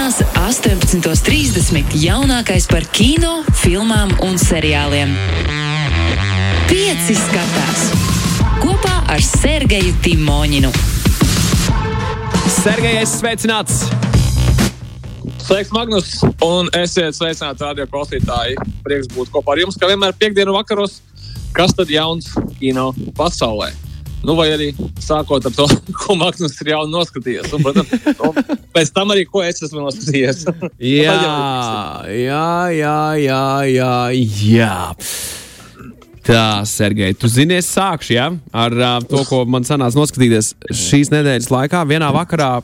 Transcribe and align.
Svētdienās, 0.00 0.94
18.30. 0.96 1.90
jaunākais 2.00 2.64
par 2.70 2.86
kino, 2.88 3.42
filmām 3.60 4.08
un 4.24 4.38
seriāliem. 4.40 5.10
Pieci 6.70 7.16
skatās 7.18 7.82
kopā 8.62 8.94
ar 9.12 9.20
Sergeju 9.20 9.92
Timoņinu. 10.00 10.70
Sergejs, 12.54 13.18
sveicināts! 13.18 13.82
Sveiks, 15.44 15.68
Magnus! 15.76 16.16
Un 16.48 16.72
esiet 16.80 17.20
sveicināti 17.20 17.68
radio 17.68 17.84
klausītāji. 17.92 18.56
Prieks 18.86 19.12
būt 19.12 19.28
kopā 19.36 19.52
ar 19.52 19.66
jums, 19.66 19.76
kā 19.76 19.92
vienmēr 19.92 20.16
piekdienu 20.16 20.56
vakaros. 20.56 21.02
Kas 21.52 21.76
tad 21.76 21.92
jauns 21.92 22.32
kino 22.56 22.94
pasaulē? 23.20 23.74
Nu, 24.20 24.34
vai 24.36 24.50
arī 24.52 24.70
sākot 25.00 25.46
ar 25.48 25.54
to, 25.56 25.66
ko 26.00 26.16
Magnus 26.20 26.58
ir 26.60 26.72
jau 26.74 26.82
noskatījies. 26.90 27.52
Un, 27.56 27.64
protams, 27.64 27.92
un 28.28 28.58
pēc 28.74 28.92
tam 28.96 29.14
arī, 29.14 29.24
ko 29.28 29.42
es 29.44 29.62
esmu 29.64 29.86
noskatījies. 29.86 30.44
Jā, 31.00 31.16
jā, 32.12 32.46
jā, 32.76 32.96
jā, 33.24 33.44
jā. 33.72 33.94
jā. 34.44 34.74
Tā, 36.30 36.42
Sergei, 36.68 37.14
tu 37.16 37.30
zini, 37.32 37.56
es 37.58 37.70
sākšu 37.72 38.12
ja? 38.12 38.26
ar 38.52 38.74
uh, 38.76 38.98
to, 39.08 39.22
ko 39.26 39.40
man 39.48 39.64
sanāca 39.66 39.96
noskatīties 39.98 40.52
šīs 40.68 41.10
nedēļas 41.14 41.48
laikā, 41.50 41.80
vienā 41.88 42.10
vakarā. 42.14 42.58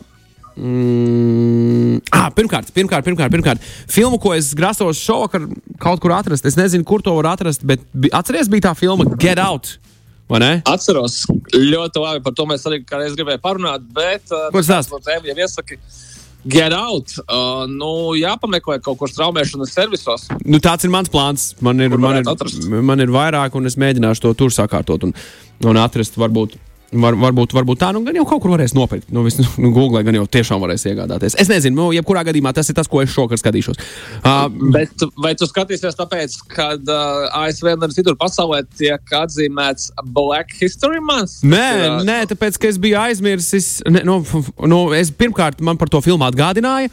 Mm, 0.57 1.99
ah, 2.17 2.29
pirmkārt, 2.37 2.69
pirmkārt, 2.77 3.05
pirmkārt, 3.05 3.33
pirmkārt, 3.33 3.65
filmu, 3.93 4.21
ko 4.21 4.33
es 4.37 4.53
grasos 4.57 5.01
šovakar 5.01 5.49
kaut 5.83 6.05
kur 6.05 6.15
atrast. 6.17 6.47
Es 6.49 6.57
nezinu, 6.57 6.85
kur 6.87 7.05
to 7.05 7.17
var 7.17 7.33
atrast, 7.33 7.65
bet 7.67 7.83
atceries, 8.13 8.53
bija 8.53 8.69
tā 8.69 8.77
filma 8.77 9.09
Get 9.17 9.41
Out. 9.41 9.79
Atceros, 10.67 11.23
ļoti 11.55 12.03
labi 12.03 12.23
par 12.25 12.35
to 12.35 12.49
mēs 12.51 12.67
arī 12.67 12.81
kādreiz 12.83 13.15
gribējām 13.19 13.43
parunāt, 13.45 13.87
bet 13.95 14.27
uh, 14.35 14.49
Ko 14.55 14.63
tas 14.67 14.91
no 14.91 14.99
tēviem 15.05 15.37
jau 15.37 15.47
iesaka. 15.47 15.79
Get 16.47 16.75
out! 16.75 17.11
Uh, 17.27 17.65
nu, 17.67 18.15
jāpameklē 18.15 18.79
kaut 18.83 19.01
kur 19.01 19.11
straumēšanas 19.11 19.73
servisos. 19.75 20.29
Nu, 20.47 20.61
tāds 20.63 20.87
ir 20.87 20.93
mans 20.95 21.11
plāns. 21.11 21.49
Man 21.59 21.83
ir, 21.83 21.91
man, 21.95 22.05
varētu 22.05 22.35
atrast? 22.35 22.61
ir, 22.63 22.85
man 22.87 23.03
ir 23.03 23.11
vairāk, 23.15 23.57
un 23.59 23.67
es 23.67 23.75
mēģināšu 23.83 24.23
to 24.29 24.35
tur 24.39 24.55
sakārtot 24.55 25.09
un, 25.09 25.15
un 25.67 25.81
atrast. 25.83 26.19
Varbūt, 26.23 26.55
var, 26.93 27.17
varbūt, 27.19 27.55
varbūt 27.57 27.81
tā, 27.81 27.91
nu, 27.95 28.03
gan 28.07 28.17
jau 28.19 28.27
kaut 28.29 28.43
kur 28.45 28.53
varēs 28.55 28.75
nopirkt. 28.77 29.11
Nu, 29.15 29.25
vis, 29.27 29.39
nu, 29.41 29.71
Google 29.75 30.03
gan 30.07 30.17
jau 30.19 30.27
tiešām 30.37 30.63
varēs 30.63 30.87
iegādāties. 30.91 31.37
Es 31.41 31.51
nezinu, 31.51 31.77
nu, 31.79 31.89
jebkurā 31.97 32.23
gadījumā 32.29 32.53
tas 32.57 32.71
ir 32.71 32.77
tas, 32.79 32.91
ko 32.91 33.03
es 33.03 33.13
šokar 33.15 33.41
skatīšos. 33.41 33.81
Uh, 34.23 34.47
Bet 34.77 35.07
vai 35.23 35.35
tu 35.39 35.49
skatīsies 35.49 35.99
tāpēc, 35.99 36.39
ka 36.53 36.69
uh, 36.77 37.27
ASV 37.43 37.73
un 37.75 37.87
arī 37.87 37.97
citur 37.99 38.17
pasaulē 38.21 38.63
tiek 38.79 39.17
atzīmēts 39.21 39.91
Black 40.17 40.55
History 40.61 41.03
Month? 41.03 41.43
Nē, 41.47 41.65
Uh, 41.77 42.01
nē, 42.07 42.23
tāpēc, 42.31 42.57
ka 42.61 42.71
es 42.71 42.79
biju 42.81 42.97
aizmirsis. 42.99 43.67
Ne, 43.91 44.01
nu, 44.07 44.21
nu, 44.71 44.79
es, 44.97 45.11
pirmkārt, 45.15 45.61
man 45.65 45.79
par 45.81 45.91
to 45.93 46.01
filmu 46.05 46.27
atgādināja. 46.27 46.91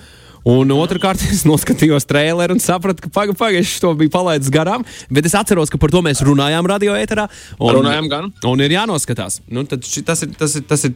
Un 0.49 0.73
otrkārt, 0.75 1.23
es 1.33 1.45
noskatījos 1.47 2.07
traileru 2.09 2.57
un 2.57 2.63
sapratu, 2.63 3.05
ka 3.05 3.13
pagaidi, 3.13 3.39
pagaidi, 3.39 3.63
es 3.63 3.79
to 3.83 3.93
biju 3.99 4.11
palaidis 4.13 4.51
garām. 4.53 4.83
Bet 5.13 5.29
es 5.29 5.37
atceros, 5.39 5.71
ka 5.71 5.79
par 5.79 5.93
to 5.93 6.03
mēs 6.05 6.23
runājām 6.25 6.67
radio 6.69 6.97
ēterā. 6.99 7.29
Un, 7.59 7.79
Runājām 7.79 8.11
gan. 8.11 8.29
Un 8.49 8.63
ir 8.63 8.75
jānoskatās. 8.75 9.39
Nu, 9.47 9.63
tad 9.69 9.87
ši, 9.87 10.03
tas 10.07 10.25
ir. 10.25 10.35
Tas 10.39 10.59
ir, 10.59 10.67
tas 10.67 10.87
ir 10.89 10.95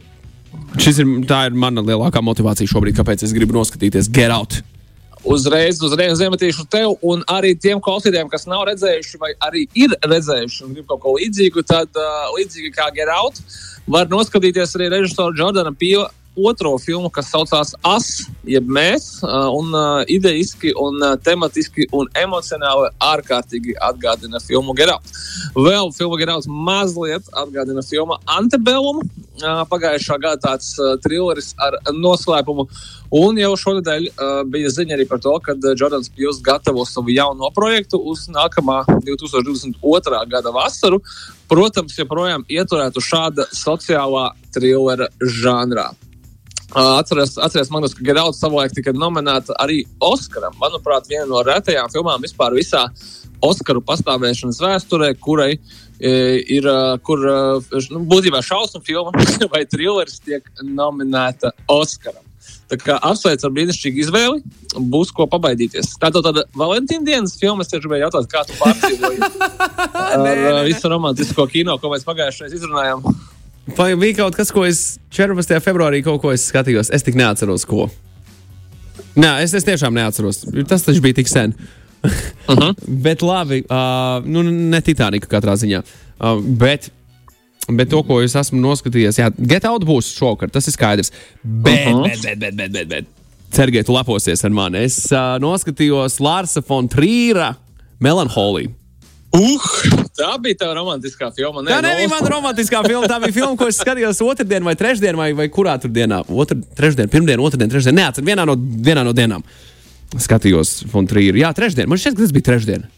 Šis 0.80 1.00
ir, 1.02 1.08
tā 1.28 1.42
ir 1.48 1.56
mana 1.58 1.82
lielākā 1.84 2.22
motivācija 2.24 2.70
šobrīd, 2.70 2.96
kāpēc 2.96 3.24
es 3.26 3.34
gribu 3.36 3.56
noskatīties 3.56 4.08
Get 4.14 4.32
Out. 4.32 4.60
Uzreiz, 5.28 5.80
uzreiz 5.84 6.20
iemetīšu 6.24 6.64
tev, 6.72 6.94
un 7.04 7.24
arī 7.28 7.50
tiem 7.58 7.80
klausītājiem, 7.84 8.30
kas 8.32 8.46
nav 8.48 8.62
redzējuši, 8.68 9.18
vai 9.20 9.32
arī 9.44 9.66
ir 9.76 9.92
redzējuši 10.06 10.62
un 10.64 10.76
grib 10.76 10.86
kaut 10.88 11.02
ko 11.02 11.16
līdzīgu, 11.18 11.64
tad 11.68 12.00
uh, 12.00 12.30
līdzīgi 12.36 12.70
kā 12.76 12.88
Get 12.96 13.10
Out, 13.12 13.40
var 13.90 14.08
noskatīties 14.12 14.76
arī 14.78 14.88
režisora 14.94 15.36
Jordana 15.36 15.74
Pīla 15.76 16.08
otro 16.46 16.74
filmu, 16.78 17.10
kas 17.10 17.30
saucās 17.32 17.74
As, 17.86 18.08
jeb 18.48 18.68
Mēs, 18.68 19.08
un 19.24 19.72
uh, 19.74 20.02
idejiski, 20.10 20.72
un 20.78 21.02
uh, 21.02 21.14
tematiski 21.20 21.88
un 21.96 22.08
emocionāli 22.18 22.90
ārkārtīgi 23.02 23.76
atgādina 23.88 24.40
filmu 24.44 24.74
Get 24.78 24.92
Out. 24.92 25.14
Vēl 25.56 25.92
filma 25.96 26.18
Get 26.20 26.32
Out 26.32 26.48
mazliet 26.48 27.28
atgādina 27.32 27.82
filmu 27.86 28.18
Antebellum, 28.38 29.02
uh, 29.02 29.62
pagājušā 29.70 30.18
gada 30.22 30.40
tāds 30.48 30.74
uh, 30.78 30.96
trilleris 31.04 31.54
ar 31.62 31.78
noslēpumu. 31.94 32.68
Un 33.18 33.38
jau 33.40 33.54
šonadēļ 33.56 34.08
uh, 34.10 34.40
bija 34.52 34.72
ziņa 34.72 34.98
arī 34.98 35.06
par 35.08 35.22
to, 35.24 35.32
ka 35.44 35.56
Jordans 35.70 36.10
Pils 36.12 36.42
gatavo 36.44 36.84
savu 36.88 37.14
jauno 37.14 37.48
projektu 37.56 38.00
uz 38.10 38.26
nākamā 38.32 38.82
2022. 39.06 40.24
gada 40.28 40.52
vasaru. 40.52 41.00
Protams, 41.48 41.96
joprojām 41.96 42.44
ieturētu 42.52 43.00
šāda 43.00 43.48
sociālā 43.56 44.28
trillera 44.52 45.08
žanrā. 45.24 45.88
Atceries, 46.76 47.38
atceries 47.40 47.70
Magnus, 47.72 47.94
ka 47.96 48.04
Gerauds 48.04 48.40
savulaik 48.42 48.74
tika 48.76 48.92
nominēta 48.92 49.54
arī 49.62 49.86
Oskaram. 50.04 50.52
Manuprāt, 50.60 51.08
viena 51.08 51.24
no 51.30 51.40
retajām 51.46 51.88
filmām 51.92 52.20
vispār 52.20 52.52
visā 52.56 52.84
Oskaru 53.44 53.80
pastāvēšanas 53.86 54.60
vēsturē, 54.60 55.12
kurai 55.22 55.52
e, 55.54 55.58
ir, 56.58 56.68
kur 57.06 57.18
nu, 57.24 58.00
būtībā 58.10 58.42
šausmu 58.44 58.82
filma 58.84 59.12
vai 59.54 59.62
trilleris 59.64 60.20
tiek 60.20 60.42
nominēta 60.60 61.54
Oskaram. 61.72 62.24
Tā 62.68 62.76
kā 62.76 62.98
apsveic 63.00 63.40
ar 63.44 63.52
brīnišķīgu 63.56 63.98
izvēli, 64.02 64.42
būs 64.92 65.08
ko 65.16 65.24
pabaidīties. 65.30 65.94
Tā 66.00 66.10
ir 66.10 66.20
tāda 66.20 66.44
Valentīna 66.56 67.04
dienas 67.06 67.38
filma. 67.40 67.64
Es 67.64 67.72
tieši 67.72 67.82
gribēju 67.86 68.04
jautāt, 68.04 68.28
kā 68.28 68.44
tu 68.44 68.52
pārdzīvoji 68.60 70.64
visu 70.68 70.92
romantisko 70.92 71.48
kino, 71.48 71.78
ko 71.80 71.86
mēs 71.94 72.04
pagājušajā 72.08 72.52
izrunājām. 72.58 73.00
Vai 73.76 73.96
bija 73.96 74.22
kaut 74.22 74.36
kas, 74.38 74.52
ko 74.54 74.64
es 74.66 74.98
14. 75.14 75.58
februārī 75.64 76.02
kaut 76.04 76.22
ko 76.22 76.32
skatījos? 76.36 76.92
Es 76.94 77.04
tik 77.04 77.18
neatceros, 77.18 77.66
ko. 77.68 77.88
Nē, 79.18 79.32
es, 79.42 79.54
es 79.56 79.66
tiešām 79.66 79.96
neatceros. 79.96 80.44
Tas 80.70 80.86
taču 80.86 81.02
bija 81.04 81.18
tik 81.18 81.28
sen. 81.28 81.54
uh 82.04 82.10
-huh. 82.58 82.74
Bet 82.86 83.22
labi, 83.22 83.64
uh, 83.70 84.24
nu, 84.24 84.42
ne 84.42 84.80
Titanika 84.80 85.26
katrā 85.26 85.56
ziņā. 85.56 85.82
Uh, 86.20 86.40
bet, 86.42 86.90
bet 87.68 87.90
to, 87.90 88.02
ko 88.02 88.20
es 88.22 88.34
esmu 88.34 88.60
noskatījies, 88.60 89.18
jā, 89.18 89.30
Get 89.38 89.64
Out 89.64 89.84
būs 89.84 90.14
šokar, 90.14 90.50
tas 90.50 90.66
ir 90.66 90.72
skaidrs. 90.72 91.12
Bet, 91.42 91.86
uh 91.86 91.92
-huh. 91.92 92.02
bet, 92.02 92.22
bet, 92.22 92.38
bet, 92.38 92.54
bet, 92.54 92.72
bet, 92.72 92.88
bet. 92.88 93.04
Sergei, 93.52 93.82
tu 93.82 93.92
leposies 93.92 94.44
ar 94.44 94.50
mani. 94.50 94.78
Es 94.78 95.12
uh, 95.12 95.38
noskatījos 95.40 96.20
Lārsa 96.20 96.62
Fontrīra 96.62 97.54
Melanholiju. 98.00 98.77
Uh, 99.28 99.64
tā 100.16 100.30
bija 100.40 100.56
tā 100.62 100.68
romantiskā 100.72 101.28
filma. 101.36 101.60
Nē, 101.60 101.74
Tā 101.74 101.80
nebija 101.84 102.08
nu, 102.08 102.12
mana 102.14 102.30
romantiskā 102.32 102.80
filma. 102.86 103.08
Tā 103.10 103.18
bija 103.20 103.34
filma, 103.36 103.56
ko 103.60 103.68
es 103.68 103.80
skatījos 103.82 104.22
otrdien 104.24 104.64
vai 104.64 104.72
trešdien, 104.78 105.18
vai, 105.20 105.30
vai 105.36 105.50
kurā 105.52 105.76
tur 105.82 105.92
dienā. 105.92 106.22
Otru, 106.32 106.56
trešdien, 106.78 107.10
pirmdien, 107.12 107.42
otrdien, 107.44 107.68
trešdien. 107.68 107.98
Neatceros, 107.98 108.24
vienā 108.24 108.46
no, 108.48 108.56
vienā 108.56 109.04
no 109.04 109.12
dienām. 109.16 109.44
Skatījos 110.16 110.78
Fontrīru. 110.88 111.42
Jā, 111.42 111.52
trešdien. 111.56 111.90
Man 111.90 112.00
šķiet, 112.00 112.16
ka 112.16 112.24
tas 112.24 112.32
bija 112.32 112.48
trešdien. 112.48 112.88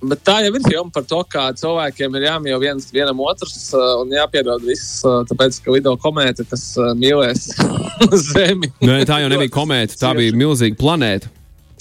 Bet 0.00 0.22
tā 0.24 0.38
jau 0.46 0.54
ir 0.54 0.62
filma 0.64 0.94
par 0.94 1.04
to, 1.04 1.18
kā 1.28 1.42
cilvēkiem 1.58 2.14
ir 2.16 2.24
jāmīl 2.24 2.62
viens 2.62 2.86
vienam 2.94 3.18
otrs 3.20 3.66
uh, 3.74 3.98
un 4.00 4.14
jāpiedod 4.14 4.62
viss, 4.64 5.02
uh, 5.04 5.18
tāpēc, 5.28 5.58
ka 5.60 5.74
lido 5.74 5.92
komēta, 6.00 6.46
kas 6.48 6.70
uh, 6.80 6.94
mīlēs 6.96 7.50
Zemi. 8.30 8.70
Nē, 8.80 9.02
tā 9.10 9.18
jau 9.20 9.28
nebija 9.28 9.52
komēta, 9.52 9.98
tā 10.00 10.14
bija 10.16 10.32
milzīga 10.38 10.78
planēta. 10.80 11.28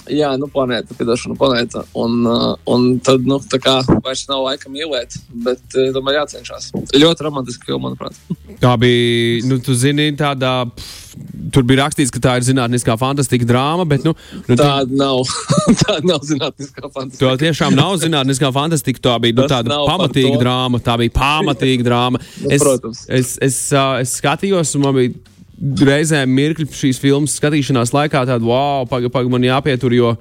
Jā, 0.10 0.32
nu, 0.42 0.48
planēta, 0.52 0.96
piedošana, 0.98 1.36
planēta. 1.40 1.84
Un, 2.00 2.20
uh, 2.26 2.54
un 2.70 2.88
tad, 3.06 3.26
nu, 3.30 3.38
tā 3.52 3.60
kā 3.62 3.80
vairs 4.06 4.26
nav 4.30 4.46
laika 4.48 4.72
mīlēt, 4.74 5.18
bet 5.46 5.62
uh, 5.78 5.92
tomēr 5.96 6.22
jācenšas. 6.22 6.72
Ļoti 6.96 7.28
romantiska 7.28 7.70
filma, 7.70 7.90
manuprāt. 7.90 8.18
Tā 8.64 8.74
bija, 8.82 9.46
nu, 9.50 9.60
tu 9.64 9.76
zini, 9.78 10.10
tāda. 10.20 10.64
Pff, 10.74 11.06
tur 11.54 11.66
bija 11.68 11.82
rakstīts, 11.84 12.12
ka 12.14 12.20
tā 12.24 12.36
ir 12.40 12.46
zinātniskā 12.48 12.94
fantastika 13.02 13.48
drāma, 13.50 13.84
bet, 13.90 14.06
nu, 14.08 14.14
nu 14.48 14.56
tā, 14.56 14.62
Tāda 14.84 15.00
nav. 15.00 15.24
Tāda 15.82 16.04
nav 16.08 16.22
zinātniskā 16.28 16.86
fantastika. 16.86 17.24
tā 17.26 17.34
tiešām 17.44 17.76
nav 17.78 17.96
zinātniskā 18.02 18.52
fantastika. 18.56 19.02
Tā 19.10 19.16
bija 19.24 19.38
nu, 19.40 19.48
tāda 19.50 19.80
pamatīga 19.90 20.38
drāma, 20.42 20.80
tā 20.86 20.96
bija 21.02 21.16
pamatīga 21.18 21.88
drāma. 21.90 22.22
Nu, 22.40 22.54
Es, 22.56 22.62
protams. 22.64 23.02
es, 23.12 23.34
es, 23.44 23.56
uh, 23.76 23.98
es 24.00 24.14
skatījos, 24.22 24.72
un 24.78 24.84
man 24.86 24.96
bija 24.96 25.12
reizēm 25.60 26.32
mirkļi 26.32 26.68
šīs 26.72 27.00
filmas 27.02 27.36
skatīšanās 27.40 27.94
laikā, 27.96 28.24
tāda, 28.28 28.44
wow, 28.46 28.86
pagaidi, 28.90 29.12
paga, 29.14 29.32
man 29.34 29.48
jāpietur, 29.48 29.96
jo, 29.96 30.14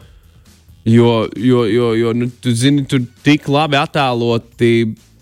jo, 0.88 1.12
jo, 1.36 1.64
jo, 1.70 1.92
jo 1.98 2.14
nu, 2.16 2.30
tu 2.42 2.54
zini, 2.54 2.86
tur 2.88 3.04
tik 3.26 3.48
labi 3.52 3.78
attēloti. 3.78 4.72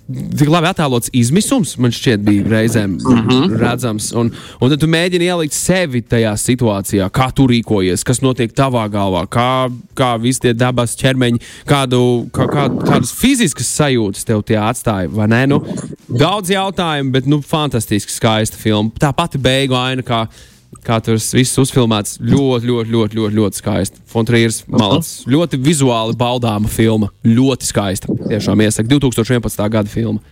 Tik 0.07 0.47
labi 0.47 0.69
attēlots 0.71 1.11
izmisums, 1.19 1.73
man 1.83 1.91
šķiet, 1.91 2.21
bija 2.23 2.45
reizēm 2.47 2.93
mm 2.95 3.23
-hmm. 3.27 3.57
redzams. 3.59 4.13
Un, 4.15 4.31
un 4.63 4.71
tad 4.71 4.79
tu 4.81 4.87
mēģini 4.87 5.27
ielikt 5.27 5.55
sevi 5.55 6.03
tajā 6.03 6.37
situācijā, 6.39 7.09
kā 7.11 7.27
tu 7.35 7.49
rīkojies, 7.51 8.05
kas 8.07 8.23
notiek 8.23 8.55
tavā 8.55 8.87
galvā, 8.93 9.25
kā, 9.27 9.67
kā 9.99 10.15
visi 10.23 10.47
tie 10.47 10.55
dabas 10.55 10.95
ķermeņi, 10.97 11.43
kādu, 11.67 12.31
kā, 12.31 12.47
kā, 12.47 12.69
kādas 12.87 13.13
fiziskas 13.13 13.67
sajūtas 13.67 14.25
tev 14.25 14.43
tie 14.47 14.61
atstāja. 14.63 15.11
Nu, 15.47 15.63
daudz 16.09 16.51
jautājumu, 16.51 17.11
bet 17.11 17.27
nu, 17.27 17.43
fantastiski 17.43 18.13
skaista 18.13 18.57
filma. 18.57 18.91
Tā 19.01 19.13
pati 19.13 19.39
beigu 19.39 19.75
aina, 19.75 20.03
kā, 20.87 20.99
tur 21.05 21.19
viss 21.19 21.59
uzfilmēts, 21.61 22.19
ļoti, 22.23 22.69
ļoti, 22.71 22.93
ļoti, 22.95 23.19
ļoti, 23.19 23.39
ļoti 23.41 23.61
skaisti. 23.61 24.03
Fontrīrs 24.11 24.63
malts, 24.71 25.13
ļoti 25.31 25.61
vizuāli 25.63 26.17
baudāma 26.19 26.71
filma, 26.71 27.11
ļoti 27.27 27.69
skaista. 27.69 28.17
Tiešām 28.27 28.63
iesaka 28.67 28.91
2011. 28.95 29.69
gada 29.73 29.93
filma. 29.93 30.23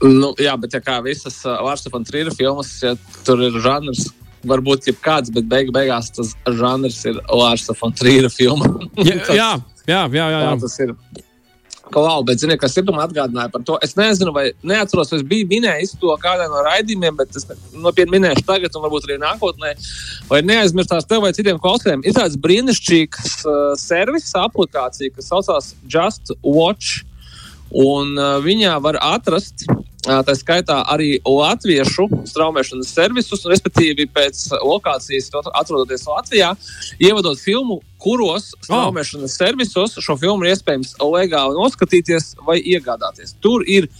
Nu, 0.00 0.32
jā, 0.40 0.54
bet 0.56 0.72
ja 0.72 0.80
kā 0.80 0.96
visas 1.04 1.42
uh, 1.44 1.58
Lārsa 1.66 1.92
Fontrīra 1.92 2.32
filmas, 2.32 2.72
ja 2.80 2.94
tur 3.26 3.42
ir 3.44 3.58
žanrs 3.60 4.08
varbūt 4.48 4.88
jebkāds, 4.88 5.32
bet 5.34 5.48
beig 5.50 5.72
beigās 5.74 6.08
tas 6.16 6.32
žanrs 6.56 7.02
ir 7.08 7.18
Lārsa 7.28 7.76
Fontrīra 7.76 8.30
filma. 8.32 8.70
Jā, 9.04 9.18
jā, 9.34 9.50
jā, 9.84 10.00
jā, 10.14 10.26
jā. 10.30 10.40
Tā 10.46 10.56
tas 10.62 10.78
ir. 10.84 10.94
Klau, 11.90 12.22
bet, 12.26 12.38
zini, 12.42 12.54
kas 12.60 12.76
ir 12.78 12.86
man 12.86 13.02
atgādināja 13.02 13.50
par 13.50 13.64
to? 13.66 13.76
Es 13.82 13.96
nezinu, 13.98 14.30
vai 14.34 14.50
neatceros, 14.66 15.10
vai 15.10 15.18
es 15.18 15.26
biju 15.26 15.48
minējis 15.50 15.96
to 16.00 16.14
kādā 16.22 16.46
no 16.50 16.62
raidījumiem, 16.66 17.16
bet 17.18 17.34
es 17.38 17.48
nopietni 17.74 18.14
minēšu 18.16 18.46
tagad, 18.46 18.74
un 18.76 18.86
varbūt 18.86 19.08
arī 19.08 19.18
nākotnē, 19.22 19.74
vai 20.30 20.40
neaizmirstās 20.46 21.08
tev 21.10 21.24
vai 21.26 21.32
citiem 21.36 21.58
klausītājiem. 21.62 22.06
Ir 22.06 22.16
tāds 22.16 22.38
brīnišķīgs 22.46 23.36
uh, 23.42 23.60
servis, 23.80 24.30
aplikācija, 24.38 25.16
kas 25.16 25.32
saucās 25.32 25.72
Just 25.90 26.34
Watch, 26.46 27.02
un 27.70 28.16
viņā 28.44 28.74
var 28.82 28.98
atrast 29.02 29.66
Tā 30.00 30.32
skaitā 30.32 30.78
arī 30.88 31.18
latviešu 31.26 32.06
straumēšanas 32.28 32.92
servisus, 32.94 33.44
respektīvi 33.48 34.06
pēc 34.08 34.46
lokācijas, 34.64 35.28
atrodoties 35.52 36.06
Latvijā, 36.08 36.54
ievadot 37.02 37.40
filmu, 37.40 37.80
kuros 38.00 38.54
straumēšanas 38.64 39.36
servisos 39.36 39.98
šo 40.00 40.16
filmu 40.20 40.46
ir 40.46 40.54
iespējams 40.54 40.94
legāli 41.04 41.58
noskatīties 41.58 42.32
vai 42.46 42.56
iegādāties. 42.62 43.36
Tur 43.44 43.66
ir 43.68 43.90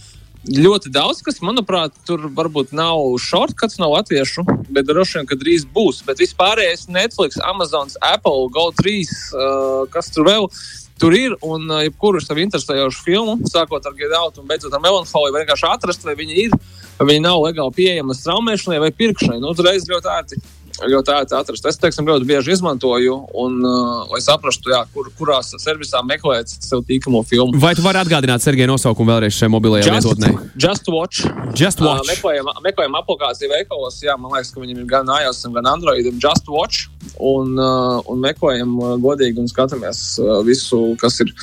ļoti 0.49 0.89
daudz, 0.89 1.21
kas, 1.21 1.37
manuprāt, 1.45 1.93
tur 2.07 2.25
varbūt 2.33 2.73
nav 2.73 2.97
shortcuts 3.21 3.77
no 3.77 3.91
latviešu, 3.93 4.41
bet 4.73 4.89
droši 4.89 5.19
vien, 5.19 5.29
ka 5.29 5.37
drīz 5.37 5.67
būs. 5.69 6.01
Bet 6.07 6.23
vispārējais 6.23 6.87
Netflix, 6.89 7.37
Amazon, 7.45 7.93
Apple, 8.01 8.49
GO3, 8.49 8.95
uh, 9.05 9.83
kas 9.93 10.09
tur 10.09 10.25
vēl 10.25 10.49
ir 10.49 10.80
tur 10.99 11.15
ir. 11.17 11.35
Un, 11.45 11.67
uh, 11.69 11.83
jebkuru 11.85 12.21
sev 12.23 12.41
interesējošu 12.41 13.05
filmu, 13.05 13.37
sākot 13.51 13.85
ar 13.85 13.97
Get 13.97 14.15
Out 14.17 14.41
un 14.41 14.47
beidzot 14.49 14.73
ar 14.75 14.83
Melanholiju, 14.83 15.37
vienkārši 15.37 15.69
atrast, 15.69 16.07
vai 16.07 16.17
viņi 16.19 16.39
ir, 16.47 16.57
vai 16.99 17.11
viņi 17.13 17.25
nav 17.27 17.43
legāli 17.45 17.77
pieejami 17.77 18.17
straumēšanai 18.17 18.81
vai 18.83 18.91
pirkšanai. 18.95 19.39
Nu, 19.41 19.53
Uzreiz 19.55 19.87
ļoti 19.89 20.11
ērti 20.17 20.41
ļoti 20.89 21.13
ērti 21.15 21.35
atrast. 21.37 21.67
Es 21.69 21.79
teiksim, 21.81 22.07
ļoti 22.09 22.27
bieži 22.29 22.55
izmantoju, 22.55 23.17
un, 23.41 23.57
uh, 23.65 24.07
lai 24.11 24.21
saprastu, 24.23 24.71
jā, 24.73 24.81
kur, 24.93 25.09
kurās 25.17 25.53
servisā 25.61 26.01
meklēt 26.07 26.51
sev 26.51 26.83
tīkamo 26.87 27.23
filmu. 27.27 27.59
Vai 27.61 27.73
tu 27.77 27.85
vari 27.85 28.01
atgādināt 28.01 28.43
Sergeja 28.43 28.69
nosaukumu 28.71 29.13
vēlreiz 29.13 29.37
šai 29.37 29.51
mobilajai 29.53 29.95
lietotnē? 29.97 30.31
Just 30.55 30.89
Watch. 30.91 31.25
Just 31.57 31.83
watch. 31.83 32.05
Uh, 32.05 32.09
meklējam, 32.09 32.51
meklējam 32.65 32.97
aplikāciju 33.01 33.51
veikalos. 33.51 34.01
Jā, 34.05 34.17
man 34.19 34.35
liekas, 34.35 34.53
ka 34.53 34.63
viņam 34.63 34.81
ir 34.81 34.89
gan 34.89 35.11
iOS, 35.21 35.43
gan 35.55 35.69
Android. 35.73 36.09
Just 36.21 36.49
Watch. 36.51 36.89
Un, 37.17 37.55
uh, 37.59 38.01
un 38.11 38.21
meklējam 38.23 38.75
uh, 38.79 38.95
godīgi 39.01 39.41
un 39.41 39.49
skatāmies 39.51 40.03
uh, 40.21 40.39
visu, 40.47 40.81
kas 41.01 41.21
ir, 41.23 41.33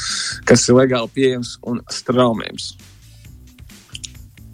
kas 0.49 0.67
ir 0.69 0.79
legāli 0.79 1.13
pieejams 1.15 1.57
un 1.69 1.83
straumējams. 1.93 2.73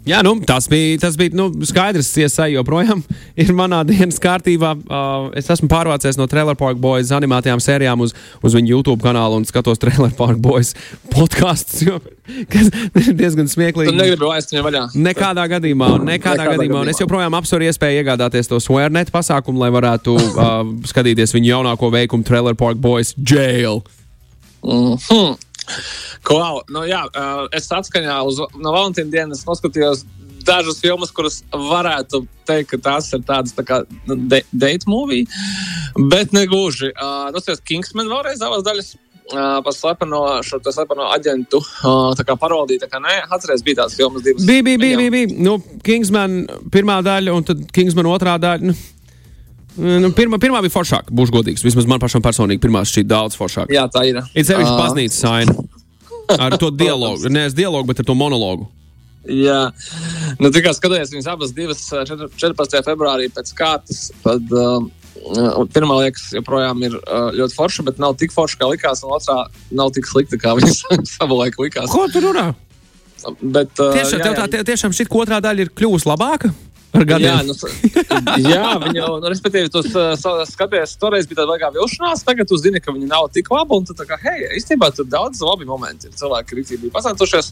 Jā, 0.05 0.19
nu, 0.21 0.35
tas 0.45 0.67
bija, 0.69 0.99
tas 1.01 1.15
bija 1.17 1.33
nu, 1.33 1.47
skaidrs. 1.65 2.11
CSI 2.13 2.53
joprojām 2.53 3.01
ir 3.41 3.51
manā 3.57 3.81
dienas 3.87 4.19
kārtībā. 4.21 4.75
Uh, 4.85 5.31
es 5.37 5.49
esmu 5.49 5.69
pārvācies 5.71 6.19
no 6.19 6.27
Trailer 6.29 6.57
Park 6.59 6.77
Boys 6.81 7.09
animētajām 7.15 7.61
sērijām 7.63 8.03
uz, 8.05 8.13
uz 8.45 8.57
viņu 8.57 8.75
YouTube 8.75 9.01
kanālu 9.03 9.39
un 9.39 9.47
skatos 9.49 9.81
Trailer 9.81 10.13
Park 10.15 10.37
Boys 10.43 10.75
podkāstus. 11.13 12.03
Tas 12.53 12.69
ir 13.01 13.17
diezgan 13.17 13.49
smieklīgi. 13.49 13.89
Tu 13.89 13.97
negribi 13.97 14.29
laist 14.29 14.53
viņu 14.53 14.65
vaļā. 14.67 14.83
Nekādā 14.93 15.47
gadījumā, 15.55 15.89
nekādā, 15.95 16.11
nekādā 16.11 16.37
gadījumā. 16.37 16.59
gadījumā. 16.59 16.85
Un 16.85 16.93
es 16.93 17.01
joprojām 17.01 17.39
apsveru 17.41 17.69
iespēju 17.71 18.03
iegādāties 18.03 18.51
to 18.51 18.61
SwearNet 18.61 19.09
pasākumu, 19.13 19.63
lai 19.65 19.71
varētu 19.73 20.15
uh, 20.21 20.55
skatīties 20.85 21.33
viņu 21.33 21.55
jaunāko 21.55 21.89
veikumu 21.97 22.27
Trailer 22.27 22.57
Park 22.57 22.77
Boys 22.81 23.15
Jail. 23.17 23.81
Mm 24.65 24.95
-hmm. 24.97 25.44
Klau, 26.25 26.61
nu, 26.73 26.85
jā, 26.89 27.03
es 27.55 27.71
atskaņā 27.73 28.19
uz 28.27 28.41
no 28.57 28.73
Valentīna 28.75 29.13
dienas 29.13 29.45
noskatījos 29.47 30.05
dažas 30.45 30.79
filmas, 30.81 31.13
kuras 31.13 31.39
varētu 31.51 32.25
teikt, 32.47 32.75
ka 32.75 32.81
tās 32.89 33.09
ir 33.15 33.23
tādas 33.25 33.55
tā 33.57 33.65
kā 33.65 33.81
nu, 34.05 34.17
de 34.29 34.43
date 34.53 34.89
movie, 34.89 35.25
bet 36.11 36.35
ne 36.35 36.45
gluži. 36.49 36.91
Uh, 36.93 37.31
Nosties 37.33 37.63
Kingsman 37.65 38.11
vēlreiz 38.11 38.41
savas 38.41 38.65
daļas. 38.67 38.95
Uh, 39.25 39.55
par 39.65 39.73
slepeno, 39.73 40.19
šo 40.45 40.59
slepeno 40.61 41.07
aģentu 41.09 41.57
uh, 41.57 42.35
parodiju. 42.37 42.77
Tā 42.83 42.89
kā 42.91 42.99
nē, 43.01 43.15
atcerieties, 43.25 43.63
bija 43.65 43.79
tādas 43.79 43.95
filmas, 43.97 44.21
divas. 44.21 44.45
Bija, 44.45 44.61
bija. 44.61 44.77
bija, 44.77 45.09
bija. 45.09 45.31
Nu, 45.41 45.55
Kingsman 45.81 46.43
pirmā 46.69 46.99
daļa 47.01 47.33
un 47.33 47.47
tad 47.47 47.63
Kingsman 47.73 48.05
otrā 48.11 48.35
daļa. 48.37 48.69
Nu. 48.69 48.77
Nu, 49.75 50.11
pirmā, 50.15 50.39
pirmā 50.39 50.61
bija 50.63 50.71
foršāka, 50.71 51.11
būšu 51.15 51.35
godīgs. 51.35 51.63
Vismaz 51.65 51.87
man 51.89 51.99
pašam 51.99 52.23
personīgi 52.23 52.61
pirmā 52.63 52.85
šķiet 52.87 53.09
daudz 53.09 53.35
foršāka. 53.39 53.73
Jā, 53.75 53.85
tā 53.91 54.05
ir. 54.07 54.21
Ir 54.31 54.47
sevišķi 54.47 54.71
uh, 54.71 54.79
baznīcas 54.79 55.19
saina. 55.19 55.55
Ar 56.37 56.55
to 56.61 56.71
dialogu, 56.83 57.27
nevis 57.31 57.57
dialogu, 57.57 57.89
bet 57.91 58.01
ar 58.01 58.07
to 58.07 58.15
monologu. 58.17 58.69
Jā, 59.25 59.71
nu, 60.37 60.51
tā 60.53 60.61
kā 60.61 60.71
skatījos 60.77 61.11
viņas 61.11 61.31
abas 61.31 61.53
divas 61.55 61.81
14. 61.89 62.77
februārī 62.85 63.25
pēc 63.33 63.49
kārtas, 63.57 64.11
tad 64.21 64.53
uh, 64.53 64.85
pirmā 65.73 65.97
liekas, 66.03 66.27
joprojām 66.37 66.83
ir 66.85 66.99
uh, 66.99 67.31
ļoti 67.33 67.57
forša, 67.57 67.85
bet 67.87 68.01
nav 68.01 68.13
tik 68.21 68.35
forša, 68.35 68.59
kā 68.61 68.69
likās, 68.69 69.01
un 69.03 69.15
otrā 69.17 69.39
nav 69.73 69.91
tik 69.97 70.07
slikta, 70.07 70.39
kā 70.41 70.53
viņas 70.59 70.83
savulaik 71.17 71.57
likās. 71.61 71.89
Ko 71.91 72.05
tu 72.13 72.21
runā? 72.23 72.51
Bet, 73.41 73.73
uh, 73.81 73.95
tiešām, 73.97 74.21
jā, 74.21 74.29
jā. 74.29 74.37
Tā, 74.37 74.47
tie, 74.53 74.61
tiešām 74.69 74.93
šī 74.93 75.09
otrā 75.09 75.41
daļa 75.41 75.65
ir 75.65 75.73
kļuvusi 75.73 76.09
labāka. 76.11 76.53
Jā, 76.95 77.35
nu, 77.45 77.55
jā, 78.53 78.67
viņa 78.81 78.99
jau, 78.99 79.09
nu, 79.21 79.29
respektīvi, 79.31 79.71
tu 79.73 79.81
uh, 79.83 80.43
skaties, 80.47 80.95
toreiz 81.01 81.27
bija 81.29 81.41
tāda 81.41 81.57
kā 81.61 81.71
vilšanās, 81.75 82.23
tagad 82.27 82.49
tu 82.49 82.57
zini, 82.59 82.81
ka 82.83 82.93
viņa 82.95 83.09
nav 83.09 83.27
tik 83.35 83.49
laba. 83.51 83.79
Un 83.79 83.87
tu 83.87 83.95
tā 83.97 84.07
kā, 84.07 84.17
hei, 84.21 84.45
īstenībā 84.59 84.91
tur 84.95 85.07
daudz 85.09 85.41
labi 85.45 85.67
momenti 85.67 86.09
ir. 86.09 86.15
Cilvēki 86.15 86.59
rīcībā 86.59 86.85
bija 86.85 86.95
pasantušies. 86.95 87.51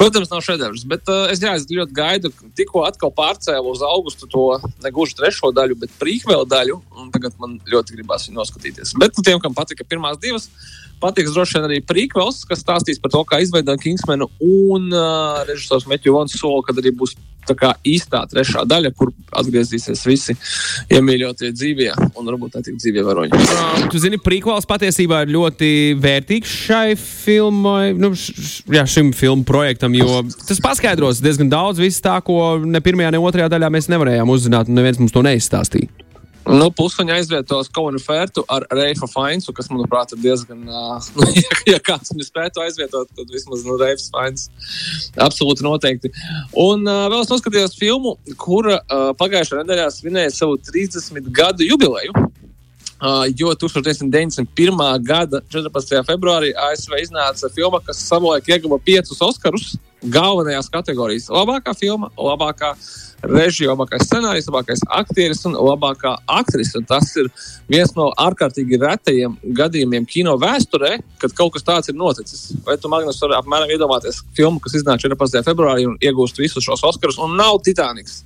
Protams, 0.00 0.30
nav 0.32 0.44
šedevrs, 0.46 0.86
bet 0.90 1.10
uh, 1.10 1.26
es, 1.32 1.42
jā, 1.42 1.56
es 1.58 1.66
ļoti 1.70 1.96
gaidu, 1.96 2.32
tikko 2.58 2.84
atkal 2.88 3.12
pārcēlu 3.14 3.74
uz 3.74 3.82
augustu 3.86 4.30
to 4.30 4.46
negluži 4.84 5.18
trešo 5.18 5.50
daļu, 5.56 5.78
bet 5.82 5.98
prīkvēlu 6.00 6.48
daļu. 6.50 6.80
Un 7.00 7.10
tagad 7.14 7.36
man 7.42 7.58
ļoti 7.70 7.98
gribās 7.98 8.28
viņu 8.28 8.40
noskatīties. 8.40 8.94
Bet 9.00 9.18
tiem, 9.20 9.42
kam 9.42 9.56
patika 9.56 9.86
pirmās 9.88 10.20
divas, 10.22 10.48
patiks 11.02 11.34
droši 11.34 11.58
vien 11.58 11.68
arī 11.68 11.80
prīkvels, 11.84 12.42
kas 12.48 12.62
stāstīs 12.64 13.00
par 13.02 13.12
to, 13.14 13.22
kā 13.28 13.40
izveidot 13.44 13.80
Kingsmanu 13.82 14.30
un 14.40 14.88
uh, 14.92 15.42
režisors 15.48 15.88
Metju 15.90 16.14
Vons 16.16 16.36
soli, 16.38 16.64
kad 16.66 16.78
arī 16.80 16.94
būs 16.94 17.16
tā 17.48 17.56
kā 17.58 17.72
īstā 17.86 18.24
trešā 18.30 18.64
daļa, 18.68 18.92
kur 18.98 19.12
atgriezīsies 19.34 20.04
visi 20.08 20.36
iemīļotie 20.94 21.52
dzīvie 21.54 21.90
un 21.94 22.30
varbūt 22.30 22.56
tā 22.56 22.64
tik 22.66 22.78
dzīvie 22.80 23.04
varoņi. 23.06 23.40
Uh, 23.40 23.84
tu 23.92 24.00
zini, 24.02 24.20
prīkvels 24.22 24.68
patiesībā 24.70 25.24
ir 25.24 25.34
ļoti 25.34 25.70
vērtīgs 26.02 26.54
šai 26.68 26.94
filmai, 27.00 27.92
nu, 27.98 28.12
š, 28.14 28.64
jā, 28.74 28.86
šim 28.90 29.12
filmu 29.16 29.46
projektam, 29.48 29.96
jo 29.98 30.22
tas 30.48 30.62
paskaidros 30.64 31.22
diezgan 31.24 31.52
daudz 31.52 31.82
visu 31.82 32.02
tā, 32.04 32.18
ko 32.24 32.56
ne 32.64 32.82
pirmajā, 32.84 33.14
ne 33.14 33.22
otrajā 33.22 33.50
daļā 33.52 33.72
mēs 33.74 33.90
nevarējām 33.92 34.34
uzzināt, 34.34 34.70
un 34.70 34.80
neviens 34.80 35.00
mums 35.02 35.14
to 35.14 35.24
neizstāstīja. 35.24 36.03
Nu, 36.44 36.66
Puskaņa 36.76 37.14
aizvietos 37.16 37.70
Kovanu 37.72 38.00
Fērtu 38.02 38.42
ar 38.52 38.66
Reifu 38.76 39.08
Fainsu, 39.08 39.52
kas, 39.56 39.70
manuprāt, 39.72 40.12
ir 40.12 40.20
diezgan. 40.20 40.66
Uh, 40.68 41.06
ja, 41.40 41.60
ja 41.72 41.78
kāds 41.80 42.12
viņu 42.12 42.26
spētu 42.26 42.60
aizvietot, 42.64 43.08
tad 43.16 43.32
vismaz 43.32 43.64
nu, 43.64 43.78
Reifs 43.80 44.10
Fains. 44.12 44.50
Absolūti 45.24 45.64
noteikti. 45.64 46.12
Un 46.60 46.84
uh, 46.84 47.06
vēl 47.12 47.24
es 47.24 47.32
noskatījos 47.32 47.78
filmu, 47.80 48.18
kura 48.40 48.76
uh, 48.82 49.10
pagājušajā 49.20 49.62
nedēļā 49.62 49.88
svinēja 49.94 50.34
savu 50.36 50.60
30 50.68 51.32
gadu 51.34 51.64
jubileju. 51.64 52.12
Uh, 53.04 53.24
jo 53.36 53.50
1991. 53.58 54.84
gada 55.04 55.40
14. 55.52 55.96
februārī 56.08 56.52
ASV 56.68 57.00
iznāca 57.00 57.50
filma, 57.56 57.80
kas 57.84 58.04
savulaik 58.04 58.52
ieguva 58.52 58.78
piecus 58.84 59.24
Oskarus 59.24 59.74
galvenajās 60.04 60.70
kategorijās. 60.72 61.30
Labākā 61.32 61.74
filma, 61.78 62.10
labākā 62.18 62.74
režija, 63.24 63.72
labākais 63.72 64.04
scenārijs, 64.08 64.48
labākais 64.50 64.82
aktieris 64.98 65.44
un 65.48 65.56
labākā 65.56 66.14
aktrise. 66.30 66.82
Tas 66.88 67.14
ir 67.20 67.30
viens 67.70 67.94
no 67.96 68.10
ārkārtīgi 68.20 68.80
retajiem 68.82 69.36
gadījumiem 69.60 70.06
kino 70.10 70.36
vēsturē, 70.40 70.98
kad 71.22 71.36
kaut 71.36 71.54
kas 71.56 71.66
tāds 71.66 71.92
ir 71.92 71.98
noticis. 71.98 72.50
Vai 72.66 72.76
tu, 72.80 72.90
Magnus, 72.92 73.20
vari 73.22 73.38
apmēram 73.38 73.72
iedomāties 73.74 74.22
filmu, 74.36 74.60
kas 74.64 74.76
iznāca 74.80 75.08
14. 75.08 75.44
februārī 75.46 75.88
un 75.88 75.98
iegūst 76.02 76.40
visus 76.42 76.66
šos 76.66 76.84
Oskarus, 76.90 77.20
un 77.22 77.36
nav 77.40 77.62
Titaniks? 77.64 78.22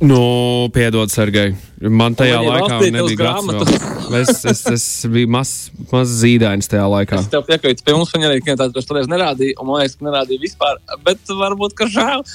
Nu, 0.00 0.68
piedod, 0.72 1.08
Sergei. 1.08 1.54
Man 1.80 2.12
tajā 2.16 2.36
Man 2.44 2.50
laikā 2.50 2.78
nebija 2.92 3.16
grāmatas. 3.16 3.70
Es, 4.16 4.42
es, 4.44 4.60
es 4.68 4.84
biju 5.08 5.30
mazs 5.32 5.70
maz 5.88 6.12
zīdainis 6.20 6.68
tajā 6.68 6.84
laikā. 6.92 7.22
Es 7.24 7.30
tev 7.32 7.46
piekrītu, 7.48 7.84
pie 7.86 7.94
mums 7.96 8.12
viņa 8.12 8.28
arī 8.28 8.42
tādu 8.44 8.84
toreiz 8.84 9.08
nerādīja, 9.08 9.56
un 9.56 9.70
man 9.70 9.80
liekas, 9.80 9.96
ka 9.96 10.06
nerādīja 10.06 10.42
vispār. 10.42 10.82
Bet 11.06 11.32
varbūt, 11.40 11.78
ka 11.78 11.88
žēl, 11.88 12.26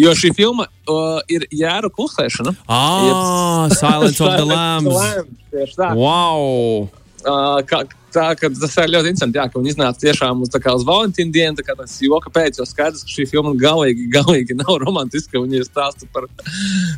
jo 0.00 0.14
šī 0.16 0.32
filma 0.38 0.66
uh, 0.88 1.20
ir 1.28 1.44
jēra 1.52 1.92
klusēšana. 1.92 2.56
Ah, 2.72 3.68
Silence 3.76 4.24
of 4.24 4.38
the 4.40 4.48
Lambs. 4.48 5.28
Tieši 5.52 5.76
tā. 5.76 5.92
Wow! 6.00 6.88
Uh, 7.20 7.60
kā, 7.68 7.84
tā, 8.14 8.26
tas 8.40 8.76
ir 8.82 8.92
ļoti 8.94 9.12
interesanti, 9.12 9.40
jā, 9.40 9.46
ka 9.50 9.60
viņi 9.60 9.72
iznāca 9.74 10.02
tiešām 10.04 10.42
uz, 10.44 10.52
uz 10.74 10.86
Valentīna 10.88 11.34
dienu, 11.34 11.64
tas 11.68 11.96
joka 12.04 12.32
pēc, 12.34 12.60
jo 12.60 12.66
skaidrs, 12.68 13.04
ka 13.06 13.14
šī 13.14 13.28
filma 13.30 13.54
galīgi, 13.58 14.08
galīgi 14.16 14.58
nav 14.58 14.80
romantiska. 14.84 15.40
Viņi 15.40 15.60
ir 15.60 15.68
stāsta 15.68 16.08
par 16.14 16.28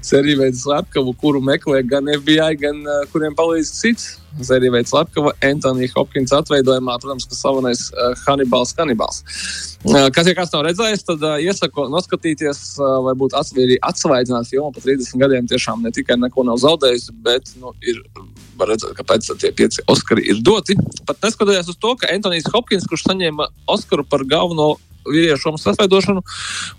sēriju 0.05 0.43
veidu 0.43 0.63
slepkavu, 0.63 1.15
kuru 1.21 1.43
meklē 1.45 1.85
gan 1.89 2.11
FBI, 2.17 2.51
gan 2.63 2.83
uh, 2.87 3.07
kuriem 3.13 3.39
palīdz 3.39 3.73
cits. 3.79 4.11
Sērija 4.41 4.73
veids 4.73 4.89
slepkava, 4.93 5.35
Antonija 5.45 5.93
Hopkins 5.93 6.33
atveidojumā, 6.33 6.95
protams, 7.03 7.27
ka 7.29 7.37
slavenais 7.37 7.83
uh, 7.93 8.15
Hannibals 8.25 8.73
Hannibals. 8.79 9.21
Uh, 9.85 10.09
kas, 10.15 10.31
ja 10.31 10.37
kāds 10.39 10.55
nav 10.55 10.65
redzējis, 10.67 11.05
tad 11.05 11.27
uh, 11.27 11.37
iesaku 11.43 11.85
noskatīties, 11.93 12.63
uh, 12.81 12.95
vai 13.05 13.13
būt 13.19 13.37
atsvaidzināt 13.37 14.49
filmu 14.49 14.73
par 14.73 14.87
30 14.87 15.21
gadiem. 15.21 15.51
Tiešām 15.51 15.85
ne 15.85 15.93
tikai 15.93 16.17
neko 16.23 16.47
nav 16.49 16.63
zaudējusi, 16.65 17.17
bet 17.27 17.53
nu, 17.61 17.75
ir 17.85 18.01
var 18.63 18.73
redzēt, 18.73 18.95
kāpēc 19.01 19.29
tie 19.43 19.53
pieci 19.57 19.85
Oskari 19.91 20.25
ir 20.31 20.41
doti. 20.45 20.79
Pat 21.09 21.21
neskatoties 21.27 21.69
uz 21.73 21.79
to, 21.83 21.93
ka 21.99 22.11
Antonius 22.15 22.49
Hopkins, 22.55 22.89
kurš 22.89 23.09
saņēma 23.11 23.51
Oskaru 23.75 24.07
par 24.09 24.25
galveno 24.29 24.75
vīriešu 25.09 25.49
lomu 25.49 25.59
sasveidošanu, 25.59 26.23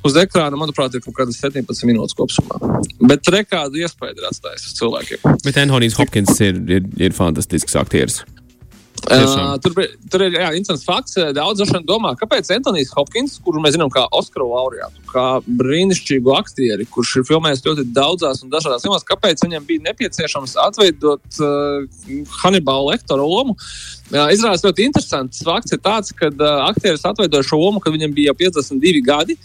uz 0.07 0.19
ekrāna, 0.21 0.59
manuprāt, 0.59 0.95
ir 0.95 1.03
kaut 1.03 1.17
kādas 1.17 1.41
17 1.43 1.87
minūtes 1.89 2.15
kopumā. 2.15 2.59
Bet 3.03 3.27
rekādu 3.33 3.81
iespēju 3.83 4.15
ir 4.19 4.29
atstājis 4.29 4.69
uz 4.69 4.77
cilvēkiem. 4.79 5.25
Bet 5.43 5.59
Antonius 5.59 5.97
Hopkins 5.99 6.39
ir, 6.45 6.61
ir, 6.71 6.87
ir 7.03 7.17
fantastisks 7.17 7.75
aktieris. 7.79 8.21
Uh, 9.03 9.57
tur, 9.59 9.73
tur 10.11 10.23
ir 10.23 10.37
jā, 10.37 10.49
interesants 10.55 10.85
fakts. 10.87 11.17
Daudz 11.35 11.59
cilvēku 11.59 11.87
domā, 11.87 12.13
kāpēc 12.19 12.47
Antonius 12.55 12.93
Hopkins, 12.95 13.35
kuru 13.43 13.59
mēs 13.63 13.75
zinām 13.75 13.91
kā 13.91 14.05
Oskaru 14.15 14.47
laureātu, 14.53 15.03
kā 15.09 15.25
brīnišķīgu 15.43 16.31
aktieri, 16.37 16.87
kurš 16.89 17.17
ir 17.19 17.27
filmējis 17.27 17.65
ļoti 17.65 17.85
daudzās 17.95 18.43
un 18.45 18.53
dažādās 18.53 18.85
filmās, 18.85 19.03
kāpēc 19.07 19.43
viņam 19.43 19.67
bija 19.67 19.85
nepieciešams 19.89 20.55
atveidot 20.67 21.41
uh, 21.43 21.83
Hannibala 22.39 22.93
lektora 22.93 23.27
lomu. 23.27 23.57
Uh, 24.13 24.31
Izrādās 24.31 24.63
ļoti 24.63 24.87
interesants 24.87 25.43
fakts 25.43 25.75
tāds, 25.83 26.15
ka 26.15 26.31
uh, 26.31 26.63
aktieris 26.69 27.03
atveidoja 27.09 27.43
šo 27.47 27.59
lomu, 27.59 27.83
kad 27.83 27.95
viņam 27.95 28.15
bija 28.15 28.31
jau 28.31 28.39
52 28.47 29.03
gadi. 29.03 29.37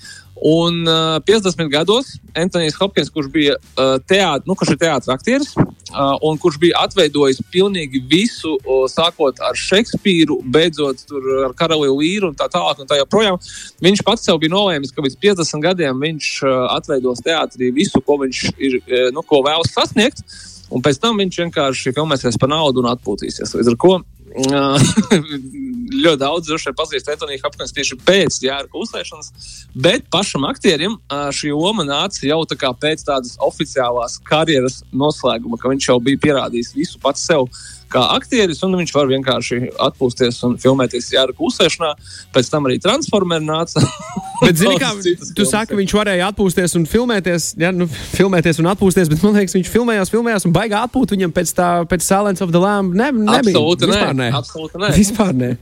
Un 0.42 0.87
uh, 0.87 1.18
50 1.26 1.68
gados 1.68 2.16
Antonius 2.35 2.76
Hopkins, 2.78 3.11
kurš 3.11 3.26
bija 3.33 3.57
uh, 3.59 3.97
teātris, 4.07 4.47
nu, 4.47 4.54
kurš 4.54 4.75
ir 4.75 4.78
teātris 4.78 5.11
aktieris, 5.11 5.54
uh, 5.59 6.14
un 6.23 6.38
kurš 6.38 6.61
bija 6.62 6.78
atveidojis 6.85 7.40
pilnīgi 7.50 8.04
visu, 8.07 8.54
uh, 8.61 8.85
sākot 8.90 9.40
ar 9.42 9.59
Šekspīru, 9.59 10.38
beidzot 10.47 11.02
ar 11.11 11.57
Karali 11.59 11.90
Līru 11.90 12.30
un 12.30 12.38
tā 12.38 12.47
tālāk, 12.52 12.85
un 12.85 12.90
tā 12.90 13.00
joprojām. 13.00 13.40
Viņš 13.83 14.04
pats 14.07 14.28
sev 14.28 14.38
bija 14.42 14.54
nolēmis, 14.54 14.95
ka 14.95 15.02
līdz 15.02 15.18
50 15.26 15.64
gadiem 15.64 16.07
viņš 16.07 16.30
uh, 16.47 16.61
atveidos 16.76 17.25
teātrī 17.26 17.73
visu, 17.75 18.02
ko 18.04 18.21
viņš 18.23 18.45
ir, 18.54 18.78
uh, 18.85 19.09
nu, 19.14 19.26
ko 19.26 19.42
vēlas 19.47 19.75
sasniegt. 19.75 20.23
Un 20.68 20.85
pēc 20.85 21.00
tam 21.00 21.18
viņš 21.18 21.42
vienkārši 21.42 21.95
filmēsies 21.97 22.37
par 22.38 22.50
naudu 22.52 22.83
un 22.83 22.90
atpūtīsies. 22.90 23.57
Līdz 23.57 23.73
ar 23.73 23.78
to 23.80 23.92
ļoti 26.02 26.20
daudz 26.20 26.49
droši 26.49 26.75
pazīst 26.76 27.08
Antoniju 27.12 27.40
Hopkins 27.44 27.73
tieši 27.76 27.99
pēc 28.04 28.38
jēra 28.44 28.68
klusēšanas, 28.73 29.32
bet 29.75 30.06
pašam 30.12 30.44
aktierim 30.49 30.99
šī 31.35 31.54
loma 31.56 31.87
nāca 31.88 32.26
jau 32.26 32.42
tā 32.49 32.73
pēc 32.82 33.04
tādas 33.08 33.38
oficiālās 33.44 34.18
karjeras 34.28 34.82
noslēguma, 34.92 35.58
ka 35.61 35.73
viņš 35.73 35.90
jau 35.90 35.99
bija 36.04 36.23
pierādījis 36.26 36.75
visu 36.76 37.00
pats 37.02 37.25
sev 37.30 37.49
kā 37.92 38.02
aktieris, 38.14 38.61
un 38.66 38.76
viņš 38.78 38.92
var 38.95 39.09
vienkārši 39.11 39.61
atpūsties 39.88 40.40
un 40.49 40.57
filmēties 40.61 41.11
jēra 41.14 41.35
klusēšanā. 41.37 41.92
Pēc 42.35 42.50
tam 42.52 42.68
arī 42.68 42.78
Transformers 42.83 43.47
nāca. 43.47 43.85
bet, 44.45 44.61
zini, 44.61 44.76
kā 44.80 44.92
tu 45.37 45.49
saki, 45.49 45.73
ka 45.73 45.80
viņš 45.80 45.97
varēja 46.00 46.28
atpūsties 46.33 46.76
un 46.78 46.87
filmēties, 46.90 47.50
ja, 47.62 47.73
nu, 47.75 47.88
filmēties 47.88 48.61
un 48.62 48.71
atpūsties, 48.75 49.11
bet 49.12 49.25
man 49.25 49.40
liekas, 49.40 49.57
viņš 49.59 49.73
filmējās, 49.73 50.12
filmējās 50.14 50.49
un 50.49 50.54
baigā 50.57 50.85
atpūt 50.88 51.16
viņam 51.16 51.35
pēc 51.37 51.57
tā, 51.57 51.73
pēc 51.88 52.04
Silence 52.04 52.45
of 52.45 52.54
the 52.54 52.62
Lamb. 52.62 52.97
Ne, 52.99 53.11
nebija. 53.12 53.57
Absolūti 53.57 53.90
nē. 53.90 54.04
nē. 54.23 54.30
Absolūti 54.42 54.85
nē. 54.85 54.95
Vispār 54.99 55.37
nē. 55.37 55.57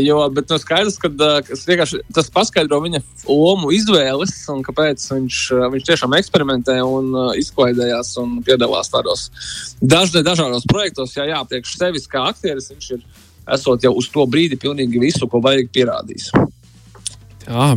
Jo, 0.00 0.18
bet 0.34 0.50
nu, 0.50 0.58
skaidrs, 0.60 0.96
ka 1.00 1.10
tas 2.14 2.30
paskaidro 2.32 2.80
viņa 2.84 3.00
lomu 3.28 3.72
izvēles 3.74 4.32
un 4.52 4.62
kāpēc 4.66 5.02
viņš, 5.12 5.40
viņš 5.74 5.88
tiešām 5.88 6.16
eksperimentē 6.18 6.78
un 6.84 7.10
izklaidējās 7.40 8.14
un 8.22 8.38
piedalās 8.46 8.92
tādos 8.92 9.26
dažne, 9.82 10.24
dažādos 10.26 10.66
projektos. 10.70 11.16
Jā, 11.18 11.28
jā, 11.32 11.42
priekš 11.50 11.76
sevis 11.80 12.08
kā 12.10 12.26
aktieris 12.30 12.70
viņš 12.72 12.90
ir 12.96 13.04
esot 13.56 13.84
jau 13.84 13.92
uz 13.98 14.08
to 14.12 14.24
brīdi 14.30 14.60
pilnīgi 14.60 15.02
visu, 15.02 15.28
ko 15.28 15.42
vajag 15.44 15.68
pierādījis. 15.74 16.30
Jā. 17.44 17.74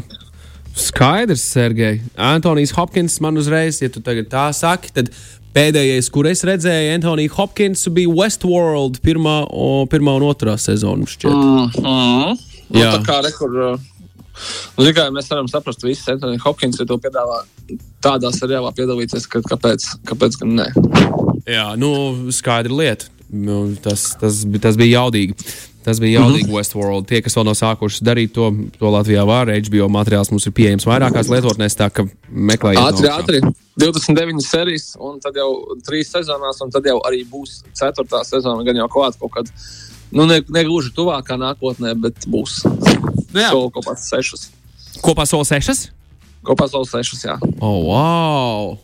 Skaidrs, 0.77 1.41
Sergei. 1.41 2.03
Antonijs 2.21 2.71
Hopkins 2.77 3.17
man 3.23 3.39
uzreiz, 3.41 3.79
ja 3.81 3.89
tu 3.89 4.01
tagad 4.05 4.29
tā 4.29 4.45
saki, 4.53 4.91
tad 4.93 5.09
Pēdējais, 5.57 6.07
kur 6.13 6.27
es 6.29 6.43
redzēju 6.45 6.93
Antoniju 6.93 7.31
Hopkinsu, 7.33 7.89
bija 7.95 8.11
Westworld 8.13 8.99
pirmā, 9.01 9.39
o, 9.49 9.87
pirmā 9.89 10.13
un 10.19 10.27
otrā 10.27 10.53
sezona. 10.61 11.07
Mm 11.25 11.71
-hmm. 11.73 12.37
nu, 12.69 12.79
tā 12.79 12.99
kā 13.07 13.15
rekur, 13.25 13.55
nu, 14.77 14.85
tikai 14.85 15.07
mēs 15.09 15.29
varam 15.31 15.47
saprast, 15.49 15.81
ka 15.81 15.87
visi 15.87 16.11
Antonija 16.11 16.43
Hopkins 16.43 16.77
to 16.77 16.97
piedāvā 16.97 17.41
tādā 18.05 18.29
seriālā 18.35 18.69
piedalīties, 18.77 19.25
ka 19.27 19.41
kāpēc, 19.41 19.87
kāpēc 20.05 20.37
gan 20.41 20.55
ne? 20.61 20.67
Jā, 21.47 21.73
nu, 21.75 22.29
skaidra 22.31 22.73
lieta. 22.73 23.05
Nu, 23.29 23.75
tas, 23.81 24.13
tas, 24.21 24.45
tas 24.61 24.77
bija 24.77 25.01
jaudīgi. 25.01 25.33
Tas 25.87 26.01
bija 26.03 26.19
jaudīgi 26.19 26.43
mm 26.43 26.49
-hmm. 26.49 26.57
Westworld. 26.57 27.05
Tie, 27.07 27.21
kas 27.23 27.37
vēl 27.37 27.45
nav 27.47 27.55
sākuši 27.55 28.03
darīt 28.03 28.33
to, 28.35 28.49
to 28.75 28.89
Latvijā 28.91 29.23
var, 29.27 29.47
HBO 29.47 29.87
materiāls 29.87 30.31
mums 30.33 30.47
ir 30.49 30.51
pieejams 30.57 30.83
vairākās 30.83 31.29
lietotnēs, 31.31 31.77
tā 31.79 31.87
ka 31.89 32.03
meklējiet. 32.27 32.81
Ātri, 32.83 33.07
ātri. 33.07 33.39
29 33.79 34.43
sērijas, 34.43 34.97
un 34.99 35.21
tad 35.23 35.39
jau 35.39 35.47
3 35.87 36.03
sezonās, 36.09 36.59
un 36.65 36.73
tad 36.75 36.89
jau 36.91 36.97
arī 37.07 37.21
būs 37.31 37.61
4. 37.79 38.23
sezona, 38.27 38.65
gan 38.67 38.75
jau 38.75 38.87
klāt 38.91 39.15
kaut 39.21 39.31
kad. 39.37 39.53
Nu, 40.11 40.25
ne, 40.25 40.41
ne 40.49 40.63
gluži 40.67 40.91
tuvākā 40.97 41.39
nākotnē, 41.39 41.95
bet 41.95 42.27
būs. 42.27 42.65
Nu, 43.31 43.39
jā, 43.39 43.49
Soli 43.49 43.71
kopā 43.71 43.95
6. 43.95 44.49
kopā 45.07 45.25
soli 45.25 45.45
6. 45.45 45.91
Kopā 46.43 46.67
soli 46.67 46.91
6. 46.91 47.23
Jā, 47.23 47.39
Oh, 47.61 47.79
wow! 47.87 48.77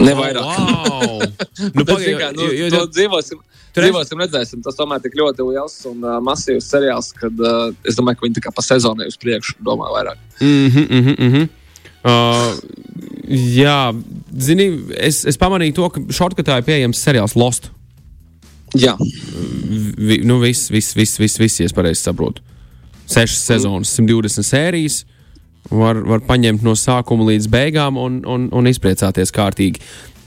Ne 0.00 0.14
vairāk. 0.16 0.42
Oh, 0.42 1.00
wow. 1.00 1.18
nu, 1.74 1.84
Bet, 1.84 1.86
pagaid, 1.88 2.04
zini 2.06 2.20
kā, 2.20 2.30
nu, 2.36 2.46
jo- 2.48 2.68
jo- 2.68 2.70
to 2.76 2.86
dzīvosim. 2.96 3.40
Tur 3.72 3.86
Dzīvosim, 3.86 4.20
redzēsim. 4.20 4.60
Tas 4.64 4.76
tomēr 4.76 5.00
tik 5.00 5.14
ļoti 5.16 5.44
liels 5.48 5.78
un 5.88 6.02
uh, 6.04 6.18
masīvs 6.20 6.66
seriāls, 6.68 7.08
ka 7.16 7.30
uh, 7.32 7.70
es 7.88 7.96
domāju, 7.96 8.18
ka 8.20 8.26
viņi 8.26 8.42
pa 8.52 8.64
sezonai 8.64 9.06
uz 9.08 9.16
priekšu 9.16 9.56
domā 9.64 9.88
vairāk. 9.94 10.20
Mhm, 10.44 10.82
mhm, 10.90 11.14
mhm. 11.16 11.46
Uh, 12.02 12.58
jā, 13.32 13.78
zini, 14.36 14.66
es, 14.98 15.22
es 15.24 15.38
pamanīju 15.40 15.76
to, 15.78 15.88
ka 15.94 16.02
šortkatā 16.18 16.58
ir 16.60 16.66
pieejams 16.68 17.00
seriāls 17.00 17.36
Lost. 17.38 17.70
Jā, 18.76 18.96
Vi, 20.02 20.18
nu, 20.24 20.38
viss, 20.42 20.68
viss, 20.72 20.92
viss, 20.96 21.16
viss, 21.20 21.38
viss, 21.40 21.60
ja 21.60 21.68
es 21.68 21.72
pareizi 21.76 22.02
saprotu. 22.02 22.42
Sešas 23.08 23.40
sezonas, 23.46 23.92
120 23.96 24.44
sērijas. 24.44 25.02
Var, 25.70 26.00
var 26.08 26.22
paņemt 26.26 26.64
no 26.66 26.74
sākuma 26.78 27.28
līdz 27.30 27.46
beigām 27.52 27.98
un, 28.00 28.18
un, 28.28 28.48
un 28.52 28.70
izpriecāties 28.70 29.30
kārtīgi. 29.34 29.82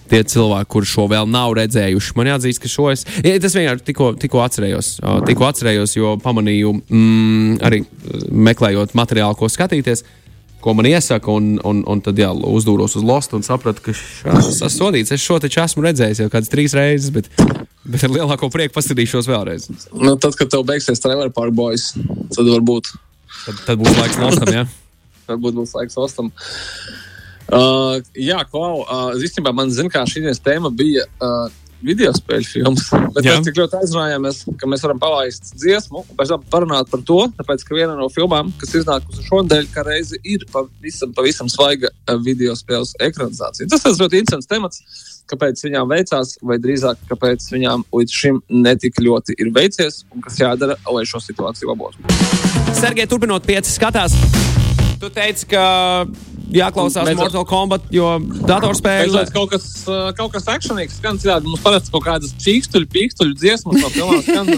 Tie 0.06 0.20
cilvēki, 0.22 0.70
kurš 0.70 0.92
šo 0.96 1.08
vēl 1.10 1.30
nav 1.34 1.56
redzējuši, 1.58 2.12
man 2.18 2.30
jāatzīst, 2.30 2.62
ka 2.62 2.70
šo 2.70 2.92
es. 2.92 3.04
Ja, 3.26 3.34
tas 3.42 3.56
vienkārši 3.58 3.88
tikko, 3.88 4.12
tikko 4.22 4.44
atcerējos. 4.44 4.92
Tikko 5.26 5.48
atcerējos, 5.48 5.96
jo 5.98 6.12
pamanīju, 6.22 6.74
mm, 6.86 7.56
arī 7.66 7.82
meklējot 8.30 8.94
materiālu, 8.98 9.38
ko 9.40 9.50
skatīties, 9.50 10.06
ko 10.62 10.76
man 10.78 10.92
iesaka. 10.92 11.34
Un, 11.34 11.56
un, 11.66 11.82
un 11.90 12.04
tad 12.06 12.22
jā, 12.22 12.30
uzdūros 12.30 12.96
uz 13.02 13.08
Lost 13.08 13.34
un 13.34 13.46
sapratu, 13.46 13.82
ka 13.88 13.98
šis 13.98 14.62
ir 14.62 14.74
sodīts. 14.76 15.16
Es 15.18 15.26
šo 15.26 15.40
taču 15.42 15.64
esmu 15.66 15.88
redzējis 15.88 16.22
jau 16.22 16.30
kādas 16.38 16.54
trīs 16.54 16.78
reizes, 16.78 17.10
bet, 17.16 17.32
bet 17.82 18.06
ar 18.06 18.14
lielāko 18.14 18.52
prieku 18.54 18.78
paskatīšos 18.78 19.32
vēlreiz. 19.34 19.68
nu, 19.98 20.16
tad, 20.22 20.38
kad 20.38 20.54
tev 20.54 20.70
beigsies 20.70 21.02
Trailer 21.02 21.34
Park 21.34 21.58
Boys, 21.58 21.96
tad 22.30 22.46
varbūt, 22.46 22.94
Tad, 23.46 23.62
tad 23.66 23.82
būs 23.82 23.98
laiks 24.00 24.18
nostam, 24.22 24.54
jā. 24.54 24.66
Varbūt 25.30 25.60
būs 25.60 25.76
laiks 25.78 26.00
ostam. 26.02 26.32
Uh, 27.46 28.00
jā, 28.18 28.40
klau, 28.50 28.82
uh, 28.82 29.12
īstenībā 29.22 29.54
man 29.54 29.70
zina, 29.74 29.92
kā 29.94 30.02
šī 30.10 30.24
tēma 30.42 30.72
bija 30.74 31.06
uh, 31.22 31.46
video 31.86 32.12
spēļu 32.16 32.48
filmas. 32.50 32.88
Bet 33.16 33.26
Jā. 33.26 33.36
mēs 33.36 33.48
tik 33.48 33.60
ļoti 33.60 33.80
aizrunājāmies, 33.82 34.42
ka 34.60 34.70
mēs 34.70 34.84
varam 34.86 35.02
palaist 35.02 35.52
dziesmu 35.60 36.02
un 36.02 36.18
pēc 36.18 36.34
tam 36.34 36.46
parunāt 36.52 36.90
par 36.92 37.04
to. 37.08 37.20
Tāpēc, 37.40 37.66
ka 37.68 37.78
viena 37.78 37.98
no 38.00 38.08
filmām, 38.14 38.52
kas 38.62 38.76
iznākusi 38.80 39.26
šonadēļ, 39.28 39.68
kā 39.74 39.86
reizi 39.88 40.20
ir 40.24 40.46
pavisam, 40.54 41.14
pavisam 41.18 41.52
svaiga 41.52 41.92
uh, 41.92 42.18
video 42.26 42.56
spēles 42.58 42.96
ekranizācija. 43.06 43.70
Tas 43.72 43.86
ir 43.86 44.00
ļoti 44.02 44.24
interesants 44.24 44.50
temats. 44.52 44.82
Kāpēc 45.30 45.64
viņām 45.66 45.90
veicās, 45.90 46.36
vai 46.46 46.60
drīzāk, 46.62 47.02
kāpēc 47.10 47.48
viņām 47.54 47.88
līdz 47.94 48.20
šim 48.20 48.44
netik 48.54 49.02
ļoti 49.02 49.38
ir 49.42 49.50
veicies, 49.56 50.04
un 50.14 50.22
kas 50.26 50.38
jādara, 50.42 50.78
lai 50.86 51.02
šo 51.10 51.22
situāciju 51.24 51.74
labotu. 51.74 52.06
Sergei, 52.78 53.10
turpinot, 53.10 53.48
pieci 53.48 53.74
skatās. 53.74 54.14
Tu 55.06 55.12
teici, 55.14 55.46
ka 55.46 55.64
jāklausās 56.50 57.06
Mēs- 57.06 57.20
Mortal 57.20 57.44
Kombat, 57.46 57.84
jo 57.94 58.08
datorspēle. 58.50 59.22
Pēc 59.22 59.34
kaut 59.36 59.52
kas, 59.54 59.68
kaut 60.18 60.32
kas 60.34 60.48
akcionīgs, 60.50 60.98
skan 60.98 61.20
citādi. 61.22 61.46
Mums 61.46 61.62
parasti 61.62 61.94
kaut 61.94 62.08
kādas 62.08 62.34
pīkstuļu, 62.42 62.90
pīkstuļu 62.90 63.38
dziesmas 63.38 63.84
no 63.84 63.92
filmām 63.94 64.24
skan. 64.26 64.50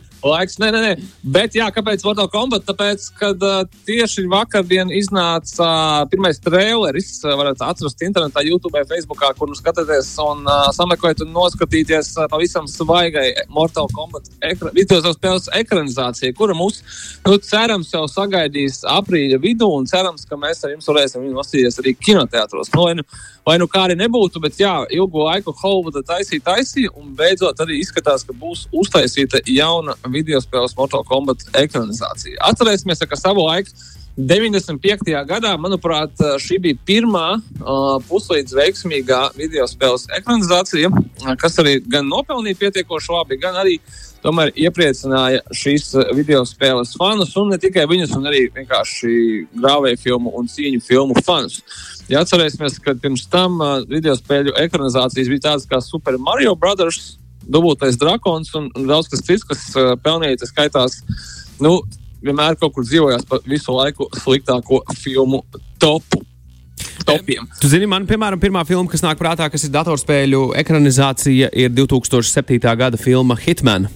Laiks, 0.20 0.58
nē, 0.60 0.68
nē, 0.74 0.80
nē. 0.84 0.92
Bet, 1.32 1.54
jā, 1.56 1.66
kāpēc 1.72 2.02
Mortal 2.04 2.28
Kombat? 2.28 2.66
Tāpēc, 2.68 3.06
kad 3.16 3.40
uh, 3.46 3.62
tieši 3.88 4.26
vakardien 4.28 4.90
iznāca 4.92 5.64
uh, 5.64 6.08
pirmais 6.12 6.40
traileris, 6.44 7.14
uh, 7.24 7.32
varat 7.40 7.62
atrast 7.64 8.04
internetā, 8.04 8.42
YouTube, 8.44 8.82
Facebookā, 8.90 9.32
kur 9.38 9.48
nu 9.48 9.56
skatāties 9.56 10.10
un 10.20 10.44
uh, 10.44 10.68
sameklēt 10.76 11.22
un 11.24 11.32
noskatīties 11.32 12.12
uh, 12.18 12.26
pavisam 12.32 12.68
svaigai 12.68 13.30
Mortal 13.48 13.88
Kombat 13.96 14.28
ekra 14.44 14.74
spēles 15.14 15.48
ekranizācija, 15.56 16.34
kura 16.36 16.56
mūs, 16.58 16.82
nu, 17.24 17.38
cerams, 17.44 17.94
jau 17.94 18.04
sagaidīs 18.10 18.82
aprīļa 18.88 19.40
vidū 19.40 19.70
un 19.78 19.88
cerams, 19.88 20.28
ka 20.28 20.36
mēs 20.40 20.60
ar 20.64 20.74
jums 20.74 20.88
varēsim 20.90 21.24
viņu 21.24 21.38
nosīties 21.38 21.80
arī 21.80 21.94
kinoteātros. 21.96 22.72
Nu, 22.74 22.84
vai, 22.84 22.94
nu, 22.98 23.06
vai 23.48 23.56
nu 23.62 23.70
kā 23.72 23.86
arī 23.88 23.96
nebūtu, 24.00 24.44
bet 24.44 24.60
jā, 24.60 24.76
ilgu 25.00 25.24
laiku 25.24 25.56
Hollywooda 25.62 26.04
taisīja, 26.12 26.44
taisīja 26.52 26.92
un 27.00 27.14
beidzot 27.16 27.64
arī 27.64 27.80
izskatās, 27.80 28.26
ka 28.28 28.36
būs 28.36 28.68
uztaisīta 28.76 29.40
jauna 29.48 29.96
video 30.12 30.40
spēles 30.42 30.76
Mortal 30.78 31.06
Kombat 31.08 31.46
ekranizācija. 31.58 32.38
Atcerēsimies, 32.50 33.02
ka 33.08 33.18
savu 33.18 33.46
laiku 33.46 33.74
95. 34.20 35.06
gadā, 35.24 35.54
manuprāt, 35.56 36.12
šī 36.42 36.58
bija 36.60 36.78
pirmā 36.86 37.26
uh, 37.38 37.96
puslīdz 38.08 38.54
veiksmīgā 38.58 39.20
video 39.38 39.66
spēles 39.70 40.08
ekranizācija, 40.18 40.90
kas 41.40 41.58
arī 41.62 41.78
gan 41.86 42.08
nopelnīja 42.10 42.58
pietiekoši 42.60 43.12
labi, 43.14 43.38
gan 43.40 43.56
arī 43.62 43.78
tomēr 44.20 44.50
iepriecināja 44.66 45.40
šīs 45.56 45.94
video 46.16 46.42
spēles 46.48 46.92
fanus, 47.00 47.32
un 47.40 47.54
ne 47.54 47.60
tikai 47.60 47.86
viņus, 47.88 48.12
un 48.18 48.28
arī 48.28 48.42
vienkārši 48.56 49.14
grāvēju 49.54 50.02
filmu 50.02 50.34
un 50.36 50.50
cīņu 50.50 50.82
filmu 50.84 51.24
fanus. 51.24 51.62
Ja 52.10 52.24
atcerēsimies, 52.24 52.80
ka 52.82 52.96
pirms 53.00 53.24
tam 53.30 53.60
uh, 53.62 53.78
video 53.88 54.16
spēļu 54.18 54.58
ekranizācijas 54.66 55.32
bija 55.32 55.46
tādas 55.52 55.70
kā 55.70 55.80
Super 55.84 56.18
Mario 56.18 56.56
Brothers, 56.58 57.19
Dubultais 57.50 57.98
Drakons 57.98 58.54
un, 58.58 58.70
un 58.78 58.88
daudz 58.88 59.10
kas 59.10 59.24
cits, 59.26 59.46
kas 59.46 59.66
uh, 59.74 59.92
pelnīja, 60.02 60.40
tas 60.42 60.52
skaitās. 60.54 61.00
Nu, 61.60 61.80
vienmēr 62.24 62.58
kaut 62.60 62.76
kur 62.76 62.86
dzīvojās 62.86 63.26
pa 63.28 63.40
visu 63.48 63.74
laiku 63.74 64.08
sliktāko 64.22 64.84
filmu 65.00 65.44
topu. 65.82 66.24
Topiem. 67.04 67.46
Tu 67.60 67.68
zini, 67.72 67.88
man, 67.90 68.04
piemēram, 68.08 68.40
pirmā 68.40 68.62
filma, 68.68 68.88
kas 68.88 69.02
nāk 69.04 69.18
prātā, 69.20 69.48
kas 69.50 69.64
ir 69.66 69.72
datorspēļu 69.74 70.50
ekranizācija, 70.60 71.48
ir 71.56 71.72
2007. 71.74 72.60
gada 72.78 73.00
filma 73.00 73.36
Hitman. 73.40 73.88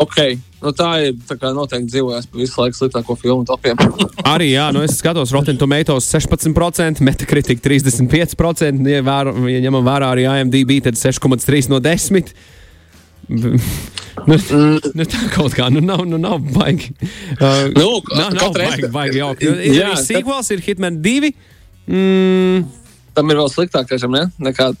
Ok, 0.00 0.16
nu 0.64 0.70
tā 0.72 0.88
ir 1.04 1.18
tā 1.28 1.36
kā 1.36 1.50
noteikti 1.52 1.90
dzīvojās 1.92 2.30
pa 2.30 2.38
visu 2.40 2.62
laiku 2.62 2.78
sliktāko 2.78 3.16
filmu 3.20 3.44
topiem. 3.48 3.76
Arī, 4.32 4.54
jā, 4.54 4.70
nu 4.72 4.80
es 4.86 4.94
skatos 4.96 5.34
Rotten 5.36 5.58
Tomatoes 5.60 6.08
16%, 6.08 7.04
Metacritic 7.04 7.60
35%, 7.60 8.88
ja, 8.88 9.02
vēro, 9.04 9.34
ja 9.50 9.60
ņemam 9.66 9.84
vērā 9.84 10.14
arī 10.14 10.24
IMDb, 10.30 10.78
tad 10.86 10.96
6,3 10.96 11.68
no 11.68 11.82
10. 11.84 12.32
Nu, 13.30 14.36
nu, 14.36 15.04
tā 15.08 15.20
kaut 15.32 15.54
kā, 15.56 15.70
nu 15.72 15.80
nav, 15.84 16.02
nu 16.08 16.18
nav 16.20 16.40
baigi. 16.52 16.90
Uh, 17.38 17.70
Nu, 17.76 17.88
nav, 18.10 18.34
nav 18.36 18.52
baigi, 18.56 18.90
baigi 18.92 19.20
jauki. 19.22 19.48
Ir 19.48 19.76
Jā, 19.78 19.90
arī 19.94 20.04
sequels, 20.04 20.50
ir 20.52 20.62
Hitman 20.64 20.98
2. 21.04 21.30
Mm, 21.90 22.64
Tam 23.16 23.32
ir 23.32 23.40
vēl 23.40 23.50
sliktākais, 23.52 24.04
ne? 24.10 24.26
Nekā 24.42 24.72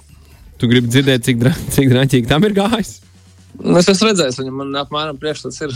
tu 0.60 0.68
gribi 0.68 0.90
dzirdēt, 0.92 1.24
cik, 1.24 1.38
dra 1.40 1.54
cik 1.72 1.88
draņķīgi 1.88 2.28
tam 2.28 2.44
ir 2.44 2.54
gājis? 2.58 2.98
Nu, 3.60 3.76
Es 3.80 3.88
esmu 3.90 4.08
redzējis, 4.08 4.38
viņam 4.40 4.58
man 4.60 4.76
apmēram 4.80 5.18
priekšstats 5.20 5.58
ir. 5.66 5.72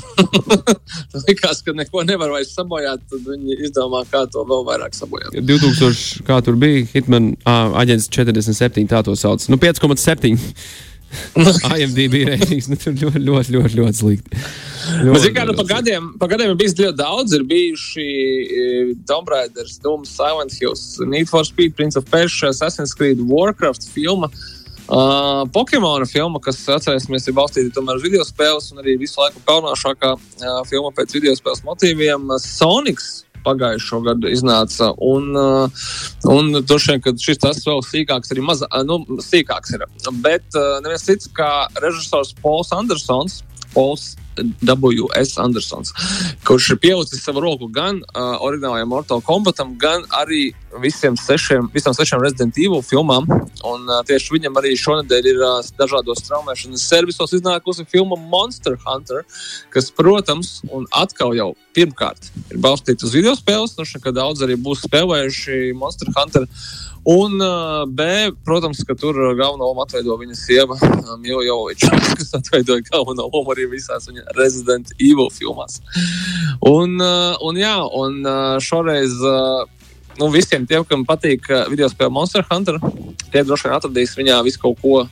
Tas 1.13 1.25
likās, 1.29 1.61
ka 1.65 1.75
neko 1.77 2.05
nevar 2.07 2.31
vairs 2.33 2.53
sabojāt, 2.57 3.03
tad 3.11 3.27
viņi 3.29 3.59
izdomā, 3.67 4.05
kā 4.09 4.23
to 4.33 4.45
vēl 4.49 4.65
vairāk 4.69 4.97
sabojāt. 4.97 5.35
2000, 5.37 6.25
kā 6.29 6.39
tur 6.47 6.57
bija, 6.61 6.85
Hitman 6.95 7.33
uh, 7.43 7.75
aģents 7.83 8.09
47, 8.15 8.87
tā 8.93 9.03
to 9.05 9.17
sauc. 9.19 9.45
Nu, 9.53 9.59
5,7. 9.61 10.39
IMDb 11.79 12.25
reitings, 12.29 12.69
nu, 12.71 12.79
tur 12.81 12.95
ļoti, 12.95 13.23
ļoti, 13.25 13.55
ļoti, 13.57 13.79
ļoti 13.81 14.01
slikti. 14.01 14.43
Bet, 14.85 15.21
zini, 15.23 15.35
kā, 15.37 15.47
nu, 15.49 15.55
pa, 15.57 15.65
gadiem, 15.69 16.11
pa 16.21 16.29
gadiem 16.31 16.53
ir 16.53 16.59
bijis 16.61 16.77
ļoti 16.79 16.99
daudz. 16.99 17.37
Ir 17.37 17.47
bijuši 17.49 18.09
eh, 18.09 18.93
Tomb 19.09 19.31
Raider, 19.33 19.71
Doom, 19.85 20.05
Silent 20.09 20.53
Hills, 20.61 20.99
Need 21.09 21.31
for 21.31 21.47
Speed, 21.49 21.77
Prince 21.79 22.01
of 22.01 22.09
Persia, 22.11 22.53
Assassin's 22.53 22.95
Creed, 22.97 23.23
Warcraft 23.31 23.89
filma. 23.95 24.31
Uh, 24.85 25.47
Pokemona 25.49 26.05
filma, 26.05 26.37
kas, 26.45 26.59
atcerēsimies, 26.69 27.25
ir 27.25 27.37
balstīta 27.39 27.81
uz 27.81 28.03
video 28.05 28.25
spēles, 28.29 28.67
un 28.75 28.83
arī 28.83 28.99
visu 29.01 29.17
laiku 29.17 29.41
pelnāšākā 29.47 30.11
uh, 30.13 30.59
filma 30.69 30.91
pēc 30.93 31.15
video 31.17 31.33
spēles 31.39 31.65
motīviem- 31.65 32.29
Sonics. 32.45 33.25
Pagājušo 33.45 34.01
gadu 34.07 34.31
iznāca, 34.33 34.91
un, 35.05 35.31
uh, 35.37 35.87
un 36.33 36.53
droši 36.61 36.95
vien, 36.95 37.03
ka 37.05 37.15
šis 37.21 37.43
tas 37.43 37.63
vēl 37.67 37.83
sīkāks, 37.87 38.33
arī 38.35 38.45
maza, 38.45 38.69
uh, 38.71 38.85
nu, 38.89 39.01
sīkāks 39.23 39.77
ir. 39.77 39.87
Bet 40.25 40.47
uh, 40.59 40.79
neviens 40.85 41.05
cits 41.07 41.31
kā 41.37 41.51
režisors 41.85 42.35
Pols 42.41 42.73
Andersons, 42.77 43.43
Pols 43.75 44.15
W.S. 44.35 45.39
Andersons, 45.39 45.93
kurš 46.47 46.71
ir 46.75 46.79
pielicis 46.83 47.23
savu 47.23 47.43
roku 47.45 47.69
gan 47.71 48.01
uh, 48.03 48.37
oriģinālajam 48.43 48.91
Mortal 48.91 49.23
Kombatam, 49.23 49.77
gan 49.79 50.03
arī 50.19 50.49
visiem 50.83 51.15
sešiem, 51.19 51.69
visām 51.75 51.95
sešām 51.95 52.23
Resident 52.25 52.59
Evil 52.59 52.83
filmām. 52.83 53.29
Un, 53.65 53.87
uh, 53.87 54.01
tieši 54.07 54.35
viņam 54.35 54.59
arī 54.59 54.75
šonadēļ 54.81 55.29
ir 55.31 55.43
uh, 55.43 55.61
dažādos 55.79 56.25
traumēšanas 56.27 56.87
servisos 56.95 57.37
iznākusi 57.39 57.87
filma 57.91 58.19
Monster 58.19 58.79
Hunter, 58.87 59.23
kas, 59.75 59.93
protams, 59.95 60.57
un 60.75 60.89
atkal 60.91 61.37
jau 61.39 61.53
pirmkārt 61.75 62.31
ir 62.51 62.59
balstīta 62.63 63.07
uz 63.07 63.15
video 63.15 63.37
spēles, 63.39 63.77
nu, 63.79 63.87
ka 64.03 64.15
daudz 64.15 64.43
arī 64.47 64.59
būs 64.59 64.85
spēlējuši 64.89 65.77
Monster 65.79 66.11
Hunter. 66.17 66.51
Un 67.05 67.37
uh, 67.41 67.85
B, 67.85 68.03
protams, 68.45 68.81
ka 68.89 68.95
tur 68.97 69.13
galveno 69.37 69.69
lomu 69.69 69.83
atveido 69.85 70.17
viņa 70.17 70.37
sieva 70.39 70.77
uh, 70.79 71.11
Mila 71.21 71.43
Joviča, 71.45 71.93
kas 72.17 72.33
atveidoja 72.39 72.87
galveno 72.89 73.29
lomu 73.29 73.53
arī 73.53 73.67
visās 73.75 74.09
viņa 74.09 74.33
Resident 74.39 74.95
Evil 74.97 75.29
filmās. 75.35 75.83
Un, 76.65 76.97
uh, 76.97 77.37
un 77.45 77.61
jā, 77.61 77.77
un 78.01 78.23
uh, 78.25 78.57
šoreiz 78.57 79.19
uh, 79.21 79.67
nu, 80.17 80.31
visiem 80.33 80.65
tiem, 80.65 80.87
kam 80.89 81.05
patīk 81.05 81.51
video 81.69 81.91
spēle 81.93 82.15
Monster 82.15 82.47
Hunter, 82.49 82.81
tie 83.35 83.43
droši 83.45 83.69
vien 83.69 83.77
atradīs 83.77 84.17
viņā 84.17 84.39
visu 84.47 84.63
kaut 84.63 84.81
ko, 84.81 85.03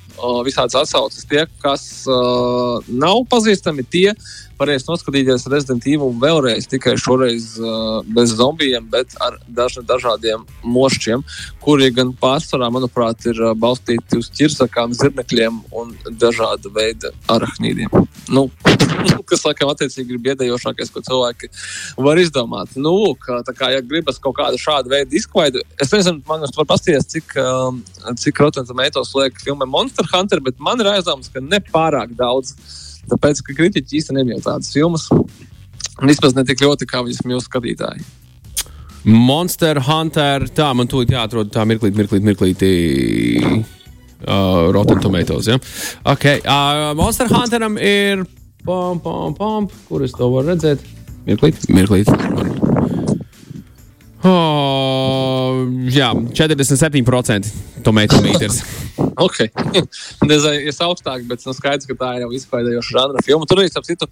visādas 0.46 0.78
atsauces. 0.78 1.26
Tie, 1.28 1.42
kas 1.60 2.06
uh, 2.08 2.78
nav 2.88 3.24
pazīstami, 3.28 3.84
tie 3.84 4.12
varēs 4.58 4.86
noskatīties 4.88 5.46
Resident 5.52 5.86
Evil 5.88 6.12
vēlreiz, 6.22 6.68
tikai 6.70 6.94
šoreiz 7.00 7.54
uh, 7.60 8.00
bez 8.16 8.34
zombijiem, 8.38 8.86
bet 8.92 9.16
ar 9.22 9.38
dažna, 9.48 9.84
dažādiem 9.88 10.44
mošķiem, 10.62 11.24
kuri 11.62 11.90
gan 11.94 12.12
pārsvarā, 12.18 12.70
manuprāt, 12.74 13.26
ir 13.30 13.40
uh, 13.42 13.52
balstīti 13.58 14.20
uz 14.20 14.30
ķirsakām, 14.36 14.94
zirnekļiem 14.98 15.62
un 15.78 15.94
dažāda 16.20 16.72
veida 16.74 17.12
arachnīdiem. 17.32 17.90
Nu, 18.32 18.46
kas, 19.30 19.42
laikam, 19.46 19.72
attiecīgi 19.72 20.16
ir 20.16 20.22
biedējošākais, 20.28 20.92
ko 20.92 21.02
cilvēki 21.04 21.50
var 22.02 22.20
izdomāt. 22.22 22.76
Nu, 22.76 22.94
lūk, 23.02 23.28
tā 23.46 23.56
kā, 23.56 23.72
ja 23.74 23.82
gribas 23.84 24.20
kaut 24.22 24.36
kādu 24.38 24.60
šādu 24.60 24.92
veidu 24.92 25.18
izklaidu, 25.18 25.64
es 25.82 25.92
nezinu, 25.94 26.22
man 26.28 26.44
jūs 26.44 26.54
var 26.58 26.68
pasties, 26.70 27.08
cik, 27.14 27.36
um, 27.42 27.82
cik 28.20 28.40
Rotten 28.42 28.68
Tomatoes 28.68 29.14
liek 29.18 29.42
filmai 29.42 29.68
Monster 29.70 30.06
Hunter, 30.12 30.42
bet 30.44 30.60
man 30.62 30.80
ir 30.82 30.92
aizdoms, 30.94 31.32
ka 31.32 31.42
nepārāk 31.42 32.16
daudz. 32.18 32.56
Tāpēc, 33.10 33.42
ka 33.46 33.56
kritiķi 33.58 33.98
īstenībā 33.98 34.22
nemīl 34.22 34.42
tādas 34.44 34.70
filmas. 34.74 35.08
Vismaz 36.02 36.36
ne 36.36 36.44
tik 36.46 36.62
ļoti, 36.62 36.88
kā 36.88 37.02
viņas 37.04 37.24
mīl 37.28 37.42
skatītāji. 37.42 38.04
Monster 39.04 39.80
Hunter. 39.82 40.46
Tā, 40.54 40.70
man 40.78 40.90
tūlīt 40.90 41.12
jāatrod 41.14 41.50
tā 41.54 41.66
mirklīt, 41.66 41.98
mirklīt, 41.98 42.26
mirklīt. 42.26 42.62
Uh, 44.22 44.70
Rotten 44.74 45.02
Tomatoes. 45.02 45.50
Ja? 45.50 45.58
Okay. 46.14 46.40
Uh, 46.46 46.92
Monster 46.98 47.30
Hunteram 47.32 47.78
ir. 47.78 48.24
Pom, 48.64 49.00
pom, 49.02 49.34
pom. 49.34 49.70
Kur 49.88 50.06
es 50.06 50.14
to 50.14 50.30
varu 50.30 50.52
redzēt? 50.54 50.86
Mirklīt, 51.26 51.66
mirklīt. 51.70 52.10
Oh, 54.22 55.64
jā, 55.90 56.12
47% 56.14 57.52
tomatometrs. 57.82 58.62
Ok, 59.22 59.38
nezinu, 60.28 60.52
ir 60.68 60.76
augstāk, 60.84 61.24
bet 61.28 61.42
nu, 61.46 61.52
skaidrs, 61.56 61.86
ka 61.88 61.96
tā 61.98 62.10
ir 62.16 62.24
jau 62.24 62.30
izklaidējoša 62.36 62.94
žanra 62.96 63.22
filma. 63.24 63.48
Tur 63.48 63.60
arī, 63.60 63.70
starp 63.72 63.86
citu, 63.86 64.08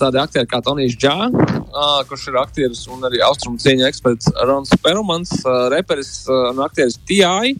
tādi 0.00 0.20
aktieri 0.20 0.48
kā 0.48 0.60
Tonijs 0.64 0.96
Džā, 1.00 1.28
kurš 2.08 2.26
ir 2.30 2.38
aktieris 2.40 2.84
un 2.92 3.04
arī 3.08 3.20
austrumu 3.26 3.60
cieņa 3.60 3.88
eksperts 3.90 4.32
Rons 4.48 4.72
Perumans, 4.84 5.32
reperis 5.72 6.12
un 6.32 6.62
aktieris 6.64 6.98
T.I. 7.08 7.56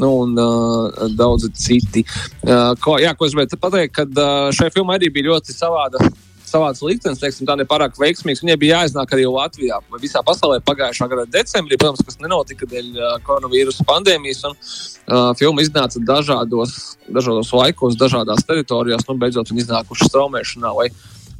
Nu, 0.00 0.12
un 0.22 0.36
uh, 0.38 1.06
daudzi 1.18 1.50
citi. 1.58 2.04
Uh, 2.46 2.70
ko, 2.80 2.94
jā, 3.02 3.10
ko 3.18 3.26
es 3.26 3.34
gribēju 3.34 3.58
pateikt, 3.60 3.96
kad 3.96 4.20
uh, 4.22 4.48
šai 4.54 4.70
filmai 4.72 5.00
arī 5.00 5.10
bija 5.12 5.32
ļoti 5.32 5.56
savāda 5.56 5.98
savāds 6.50 6.82
liktenis, 6.84 7.20
teiksim, 7.22 7.46
tā 7.48 7.56
nepārāk 7.60 7.96
veiksmīgs. 8.00 8.42
Viņai 8.44 8.56
bija 8.60 8.80
jāiznāk 8.80 9.14
arī 9.14 9.26
Latvijā 9.30 9.80
vai 9.90 10.00
visā 10.02 10.22
pasaulē 10.26 10.60
pagājušā 10.66 11.08
gada 11.12 11.26
decembrī, 11.38 11.78
protams, 11.80 12.02
kas 12.06 12.18
nenotika 12.22 12.68
dēļ 12.70 12.90
uh, 12.96 13.14
koronavīrusa 13.26 13.86
pandēmijas. 13.88 14.42
Un, 14.48 14.58
uh, 14.58 15.30
filma 15.38 15.64
iznāca 15.64 16.02
dažādos, 16.12 16.76
dažādos 17.08 17.54
laikos, 17.56 17.98
dažādās 18.00 18.44
teritorijās. 18.48 19.06
Nu, 19.08 19.18
beidzot, 19.20 19.52
viņi 19.52 19.66
iznākuši 19.66 20.10
straumēšanā 20.10 20.74
vai 20.76 20.90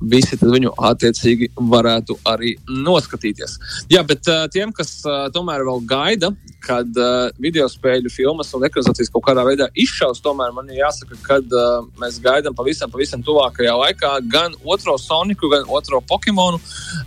visi 0.00 0.38
viņu 0.40 0.72
attiecīgi 0.90 1.50
varētu 1.70 2.16
arī 2.28 2.54
noskatīties. 2.68 3.56
Jā, 3.92 4.02
bet 4.06 4.28
uh, 4.30 4.46
tiem, 4.52 4.72
kas 4.76 5.00
uh, 5.04 5.28
tomēr 5.34 5.64
vēl 5.66 5.82
gaida, 5.88 6.30
kad 6.64 6.88
uh, 7.00 7.28
video 7.40 7.66
spēļu 7.70 8.12
filmas 8.12 8.52
un 8.56 8.64
ekranizācijas 8.68 9.12
kaut 9.12 9.26
kādā 9.28 9.44
veidā 9.46 9.68
izšaus, 9.78 10.22
tomēr 10.24 10.54
man 10.56 10.70
ir 10.70 10.80
jāsaka, 10.82 11.18
ka 11.24 11.40
uh, 11.40 11.88
mēs 12.00 12.20
gaidām 12.24 12.56
pavisam, 12.56 12.92
pavisam 12.92 13.24
tuvākajā 13.26 13.74
laikā 13.82 14.12
gan 14.30 14.56
otro 14.64 14.96
Soniku, 15.00 15.50
gan 15.52 15.68
otro 15.68 16.00
Pokemonu. 16.00 16.60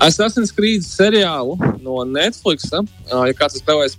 Esmu 0.03 0.45
skrījis 0.49 0.91
seriālu 0.97 1.57
no 1.83 2.01
Netflix. 2.07 2.69
Uh, 2.73 2.85
ja 3.29 3.33
kāds 3.37 3.59
spēlēs 3.61 3.97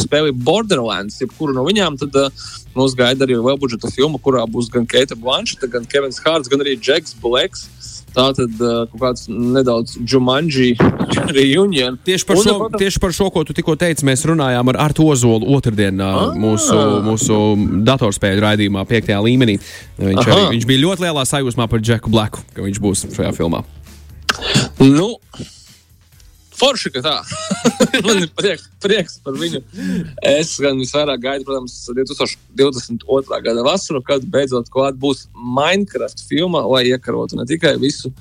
spēli 0.00 0.34
Borderlands, 0.36 1.20
jebkuru 1.22 1.56
no 1.56 1.64
viņām, 1.66 1.98
tad 2.00 2.20
uh, 2.20 2.46
mūs 2.76 2.96
gaida 2.98 3.26
arī 3.26 3.38
liela 3.38 3.58
budžeta 3.60 3.90
filma, 3.92 4.20
kurā 4.22 4.44
būs 4.50 4.70
gan 4.72 4.86
Keita 4.88 5.16
Blancheta, 5.18 5.70
gan 5.70 5.86
Kevins 5.88 6.20
Hārts, 6.24 6.50
gan 6.50 6.64
arī 6.64 6.76
Džeks 6.80 7.16
Bleks. 7.22 7.68
Tā 8.14 8.28
tad 8.36 8.60
uh, 8.62 8.84
kaut 8.92 9.00
kāds 9.00 9.26
nedaudz 9.28 9.96
Jumanji 9.98 10.74
reunion. 11.38 11.98
Tieši 12.06 12.28
par, 12.28 12.38
un, 12.38 12.46
šo, 12.46 12.56
protams, 12.62 12.82
tieši 12.84 13.02
par 13.02 13.14
šo, 13.16 13.30
ko 13.34 13.42
tu 13.46 13.56
tikko 13.56 13.74
teici, 13.80 14.06
mēs 14.06 14.22
runājām 14.30 14.70
ar 14.70 14.80
Artu 14.86 15.08
Ozolu 15.10 15.48
otrdien 15.56 15.98
ah. 16.04 16.30
mūsu, 16.38 16.78
mūsu 17.08 17.40
datorspēļu 17.86 18.44
raidījumā, 18.46 18.86
piektajā 18.90 19.18
līmenī. 19.24 19.58
Viņš, 19.98 20.28
arī, 20.28 20.44
viņš 20.54 20.68
bija 20.70 20.84
ļoti 20.86 21.08
lielā 21.08 21.26
sajūsmā 21.26 21.66
par 21.70 21.82
Džeku 21.82 22.12
Blaku, 22.14 22.44
ka 22.54 22.62
viņš 22.66 22.82
būs 22.86 23.06
šajā 23.16 23.34
filmā. 23.34 23.64
Nu, 24.82 25.14
Forši, 26.64 26.90
ka 26.94 27.02
tā. 27.04 27.14
Man 28.06 28.22
ir 28.22 28.30
prieks, 28.32 28.68
prieks 28.80 29.18
par 29.24 29.36
viņu. 29.36 29.60
Es 30.24 30.54
gan 30.62 30.78
visvairāk 30.80 31.20
gaidu, 31.20 31.44
protams, 31.44 31.74
2022. 31.90 33.40
gada 33.44 33.64
vasaru, 33.66 34.00
kad 34.06 34.24
beidzot 34.32 34.70
klāt 34.72 34.96
būs 35.00 35.26
Minecraft 35.34 36.24
filma, 36.24 36.62
lai 36.70 36.86
iekarotu 36.88 37.36
ne 37.36 37.44
tikai 37.48 37.74
visu. 37.82 38.14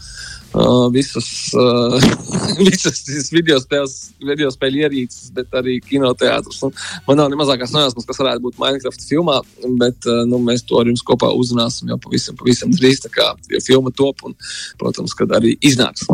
Uh, 0.53 0.89
visas, 0.93 1.27
uh, 1.57 1.95
visas 2.67 3.31
video, 3.33 3.55
spēles, 3.63 4.11
video 4.21 4.51
spēļu 4.53 4.83
ierīces, 4.83 5.31
bet 5.33 5.55
arī 5.57 5.79
kinoteātris. 5.81 6.59
Man 7.07 7.17
nav 7.17 7.31
ne 7.31 7.39
mazākās 7.39 7.73
nojausmas, 7.73 8.05
kas 8.09 8.21
varētu 8.21 8.43
būt 8.43 8.59
Minecraft 8.61 9.07
filmā, 9.07 9.39
bet 9.79 10.09
uh, 10.11 10.21
nu, 10.29 10.41
mēs 10.43 10.67
to 10.67 10.77
ar 10.81 10.91
jums 10.91 11.05
kopā 11.07 11.31
uzzināsim 11.39 11.89
jau 11.95 11.97
pavisam, 12.03 12.37
pavisam 12.37 12.75
drīz. 12.75 13.01
Tā 13.07 13.09
kā 13.15 13.31
filma 13.63 13.95
top 13.95 14.27
un, 14.27 14.37
protams, 14.83 15.15
kad 15.17 15.33
arī 15.39 15.55
iznāks. 15.63 16.05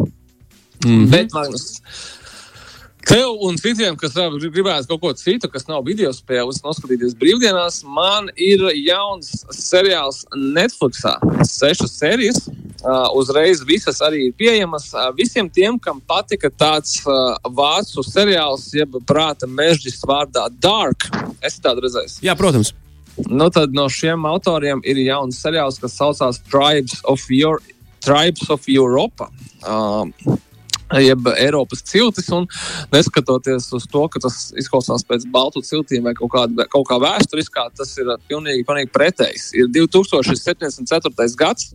Mm 0.86 0.88
-hmm. 0.88 1.12
Bet, 1.12 1.34
Magnus, 1.34 1.82
tev 3.06 3.42
un 3.46 3.58
citiem, 3.60 3.96
kas 4.00 4.16
gribētu 4.16 4.90
kaut 4.92 5.02
ko 5.02 5.12
citu, 5.18 5.50
kas 5.52 5.68
nav 5.70 5.84
video 5.88 6.12
spēles, 6.16 6.62
noskatīties 6.66 7.16
brīvdienās, 7.20 7.82
man 7.84 8.30
ir 8.36 8.64
jauns 8.78 9.44
seriāls 9.56 10.24
Netflix. 10.36 11.04
Sešas 11.50 11.96
sērijas, 12.00 12.44
uh, 12.50 13.08
uzreiz 13.18 13.64
visas 13.68 14.02
arī 14.06 14.28
ir 14.28 14.36
pieejamas. 14.40 14.90
Uh, 14.94 15.10
visiem 15.18 15.50
tiem, 15.50 15.80
kam 15.82 16.02
patika 16.02 16.52
tāds 16.52 17.00
uh, 17.06 17.38
vācu 17.46 18.04
seriāls, 18.06 18.70
jeb 18.76 19.00
prāta 19.10 19.50
mežģis 19.50 20.04
vārdā 20.08 20.48
Dark, 20.62 21.10
es 21.46 21.60
tādu 21.64 21.88
redzēju. 21.88 22.20
Jā, 22.26 22.38
protams. 22.40 22.76
Nu, 23.28 23.50
tad 23.52 23.74
no 23.76 23.90
šiem 23.92 24.24
autoriem 24.30 24.80
ir 24.88 25.02
jauns 25.04 25.42
seriāls, 25.44 25.80
kas 25.82 25.98
saucās 26.00 26.40
Tribes 26.52 27.02
of, 27.04 27.26
Your, 27.34 27.60
Tribes 28.06 28.48
of 28.54 28.64
Europa. 28.72 29.28
Uh, 29.60 30.08
jeb 30.98 31.28
Eiropas 31.36 31.84
ciltis. 31.86 32.30
Neskatoties 32.94 33.70
uz 33.76 33.88
to, 33.92 34.08
ka 34.12 34.22
tas 34.24 34.50
izklausās 34.58 35.06
pēc 35.08 35.28
baltu 35.32 35.62
ciltīm 35.66 36.04
vai 36.08 36.16
kaut, 36.18 36.32
kāda, 36.34 36.66
kaut 36.72 36.88
kā 36.90 37.00
vēsturiskā, 37.02 37.70
tas 37.78 37.96
ir 38.02 38.06
pilnīgi, 38.30 38.66
pilnīgi 38.68 38.94
pretējs. 38.96 39.52
Ir 39.58 39.70
2074. 39.76 41.36
gads. 41.40 41.74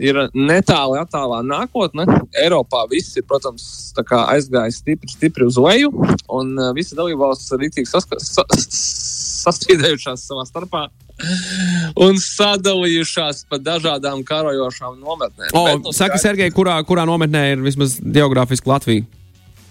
Ir 0.00 0.16
netāli 0.32 0.96
attālā 0.96 1.42
nākotne. 1.44 2.06
Eiropā 2.40 2.86
viss 2.88 3.18
ir, 3.20 3.24
protams, 3.28 3.92
aizgājis 4.00 4.78
stipri, 4.80 5.10
stipri 5.12 5.44
uz 5.44 5.58
leju, 5.60 5.90
un 6.32 6.54
uh, 6.56 6.70
visi 6.72 6.96
dalībvalstis 6.96 7.52
ir 7.52 7.60
rītīgi 7.66 7.88
sastrīdējušās 9.44 10.24
savā 10.24 10.46
starpā 10.48 10.86
un 12.06 12.20
sadalījušās 12.22 13.44
pa 13.50 13.60
dažādām 13.62 14.24
karojošām 14.26 14.98
nometnēm. 15.00 15.54
O, 15.54 15.64
Bet, 15.66 15.80
nu, 15.84 15.94
saka, 15.96 16.18
Sergei, 16.22 16.52
kurā, 16.54 16.78
kurā 16.86 17.06
nometnē 17.08 17.46
ir 17.54 17.64
vismaz 17.64 17.98
geogrāfiski 18.00 18.70
Latvija? 18.70 19.08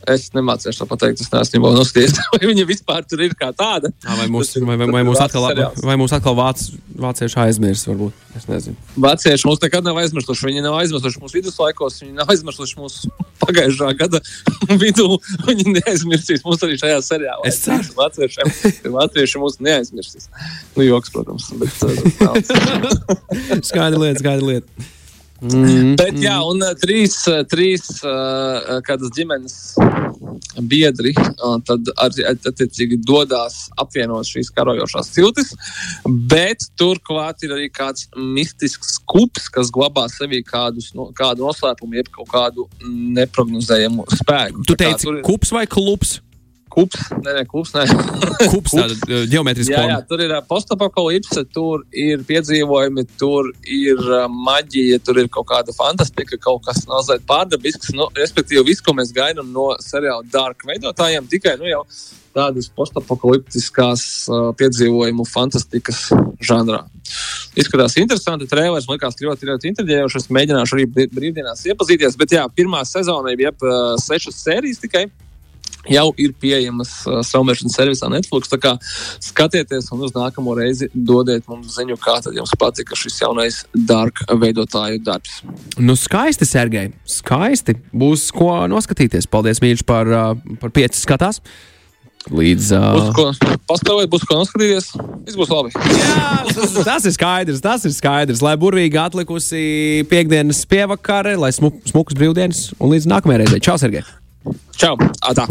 Es 0.07 0.29
nemācīšu 0.31 0.83
to 0.83 0.87
pateikt, 0.89 1.21
es 1.23 1.31
neesmu 1.33 1.59
jau 1.59 1.73
noskatījies, 1.75 2.19
vai 2.33 2.39
viņa 2.45 2.65
vispār 2.69 3.03
tur 3.07 3.23
ir 3.25 3.35
kā 3.37 3.51
tāda. 3.55 3.91
À, 4.05 4.15
vai 4.19 4.27
mūs, 4.31 4.53
vai, 4.63 4.77
vai, 4.79 4.87
vai 4.99 5.03
mūs 5.07 5.19
atkal, 5.23 5.49
vai 5.83 5.97
mūs 5.99 6.13
atkal 6.15 6.37
vāc, 6.37 6.61
vācieši 6.99 7.39
aizmirs, 7.43 7.83
varbūt? 7.89 8.25
Es 8.37 8.45
nezinu. 8.47 8.77
Vācieši 9.01 9.47
mūs 9.49 9.59
nekad 9.63 9.87
nav 9.87 9.97
aizmirsuši. 9.99 10.47
Viņi 10.49 10.63
nav 10.63 10.77
aizmirsuši 10.79 11.21
mūsu 11.23 11.39
viduslaikos, 11.39 11.97
viņi 12.03 12.15
nav 12.19 12.31
aizmirsuši 12.31 12.77
mūsu 12.79 13.11
pagājušā 13.43 13.89
gada 13.99 14.21
vidū. 14.83 15.09
Viņi 15.47 15.75
neaizmirsīs 15.79 16.45
mūs 16.45 16.63
arī 16.67 16.77
šajā 16.79 17.01
seriālā. 17.05 17.43
Es 17.49 17.59
ceru, 17.65 17.83
ka 17.89 18.03
vāciešiem, 18.03 18.53
vācieši 18.95 19.43
mūs 19.43 19.59
neaizmirsīs. 19.65 20.29
Nu, 20.77 20.85
joks, 20.85 21.11
protams. 21.15 21.49
Bet, 21.59 21.73
skaidra 23.67 23.99
lieta, 23.99 24.21
skaidra 24.21 24.53
lieta. 24.53 24.89
Mm, 25.39 25.95
Bet, 25.99 26.17
jā, 26.19 26.35
un 26.43 26.59
uh, 26.65 26.73
trīs, 26.75 27.15
uh, 27.31 27.45
trīs 27.47 27.85
uh, 28.03 28.79
kādas 28.83 29.13
ģimenes 29.15 29.55
biedri 30.67 31.13
tad 31.67 31.89
arī 32.03 32.25
attiecīgi 32.27 32.99
dodas 33.07 33.69
apvienot 33.79 34.27
šīs 34.27 34.51
karojošās 34.55 35.11
ciltis. 35.15 35.53
Bet 36.31 36.67
turklāt 36.79 37.45
ir 37.47 37.55
arī 37.55 37.69
kāds 37.71 38.07
mistisks 38.15 38.97
kups, 39.09 39.47
kas 39.53 39.71
glabā 39.73 40.07
sevī 40.11 40.41
kādus, 40.45 40.91
no, 40.97 41.09
kādu 41.15 41.47
noslēpumu, 41.47 41.99
jeb 41.99 42.11
kaut 42.15 42.31
kādu 42.33 42.67
neprognozējumu 43.19 44.09
spēku. 44.19 44.65
Tu 44.67 44.79
teici, 44.79 45.07
ir... 45.11 45.21
kups 45.27 45.53
vai 45.55 45.65
klubs? 45.69 46.19
Kups, 46.69 47.09
nē, 47.17 47.33
nē, 47.39 47.43
kups, 47.49 47.73
nē. 47.73 47.85
kups 48.53 48.75
tāda 48.77 49.23
ģeometriska 49.31 49.73
forma. 49.73 49.89
Jā, 49.89 49.95
jā, 49.95 50.05
tur 50.09 50.21
ir 50.21 50.33
postapokalipse, 50.49 51.43
tur 51.55 51.83
ir 51.97 52.21
piedzīvojumi, 52.29 53.05
tur 53.19 53.49
ir 53.65 54.03
maģija, 54.29 55.01
tur 55.05 55.23
ir 55.23 55.31
kaut 55.33 55.49
kāda 55.49 55.73
fantastika, 55.75 56.37
kaut 56.41 56.61
kas 56.67 56.85
mazliet 56.89 57.25
pārdabisks. 57.29 57.93
Nu, 57.97 58.11
respektīvi, 58.17 58.67
viss, 58.69 58.85
ko 58.85 58.93
mēs 58.97 59.13
gaidām 59.15 59.49
no 59.55 59.71
seriāla 59.81 60.25
Dark 60.29 60.65
veidotājiem, 60.69 61.29
tikai 61.31 61.57
nu, 61.61 61.69
jau 61.71 61.83
tādas 62.35 62.69
postapokaliptiskās 62.77 64.03
uh, 64.29 64.49
piedzīvojumu 64.59 65.25
fantastikas 65.27 66.03
žanrā. 66.45 66.83
Izskatās 67.57 67.97
interesanti. 67.97 68.47
Trēlers 68.49 68.85
man 68.87 68.99
liekas 68.99 69.17
ļoti, 69.23 69.49
ļoti 69.49 69.71
intriģējošs. 69.71 70.29
Mēģināšu 70.37 70.77
arī 70.77 70.85
brīvdienās 71.09 71.65
iepazīties. 71.65 72.19
Bet 72.19 72.37
jā, 72.37 72.45
pirmā 72.53 72.83
sezona 72.87 73.33
ir 73.33 73.49
ap 73.49 73.65
uh, 73.65 73.97
sešas 74.01 74.37
sērijas 74.45 74.85
tikai 74.85 75.07
jau 75.93 76.05
ir 76.21 76.33
pieejamas 76.41 76.93
uh, 77.07 77.21
straumēšanas 77.25 77.77
servisā 77.79 78.11
Netflix. 78.11 78.51
Tā 78.51 78.59
kā 78.61 78.75
skatieties 79.23 79.89
un 79.95 80.05
uz 80.07 80.13
nākamo 80.15 80.55
reizi 80.57 80.89
dodiet 80.93 81.47
mums 81.49 81.75
ziņu, 81.77 81.97
kā 82.01 82.19
tad 82.25 82.37
jums 82.37 82.53
patika 82.59 82.97
šis 82.99 83.21
jaunais 83.23 83.63
dark 83.73 84.23
veidotāju 84.29 85.01
darbs. 85.05 85.41
Nu, 85.79 85.97
skaisti, 85.99 86.47
Sergei. 86.49 86.93
Skaisti. 87.09 87.77
Būs 87.95 88.29
ko 88.35 88.53
noskatīties. 88.71 89.29
Paldies, 89.31 89.63
Mīļš, 89.63 89.85
par, 89.89 90.13
uh, 90.13 90.55
par 90.61 90.73
pieci 90.75 91.01
skatās. 91.01 91.43
Līdz. 92.27 92.71
Uh... 92.75 92.87
Būs 92.97 93.13
ko 93.15 93.55
pastāvēt, 93.69 94.09
būs 94.11 94.25
ko 94.27 94.39
noskatīties. 94.41 94.91
Viss 95.25 95.39
būs 95.39 95.53
labi. 95.53 95.71
Jā, 95.95 96.27
tas, 96.51 96.75
tas 96.75 97.07
ir 97.07 97.15
skaidrs. 97.15 97.63
Tas 97.63 97.87
ir 97.87 97.95
skaidrs. 97.95 98.43
Lai 98.45 98.57
burvīgi 98.59 98.99
atlikusi 98.99 99.63
piekdienas 100.11 100.65
pievakare, 100.69 101.37
lai 101.39 101.53
smuk, 101.55 101.79
smukas 101.89 102.19
brīvdienas 102.19 102.69
un 102.77 102.93
līdz 102.93 103.09
nākamajai 103.15 103.45
reizei. 103.45 103.63
Čau, 103.63 103.79
Sergei! 103.81 104.03
Čau! 104.79 104.95
Atā. 105.19 105.43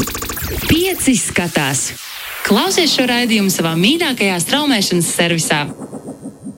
Pieci 0.65 1.13
skatās! 1.19 1.91
Klausies 2.47 2.95
šo 2.95 3.05
raidījumu 3.09 3.51
savā 3.53 3.75
mīļākajā 3.77 4.39
straumēšanas 4.41 5.11
servisā! 5.13 5.59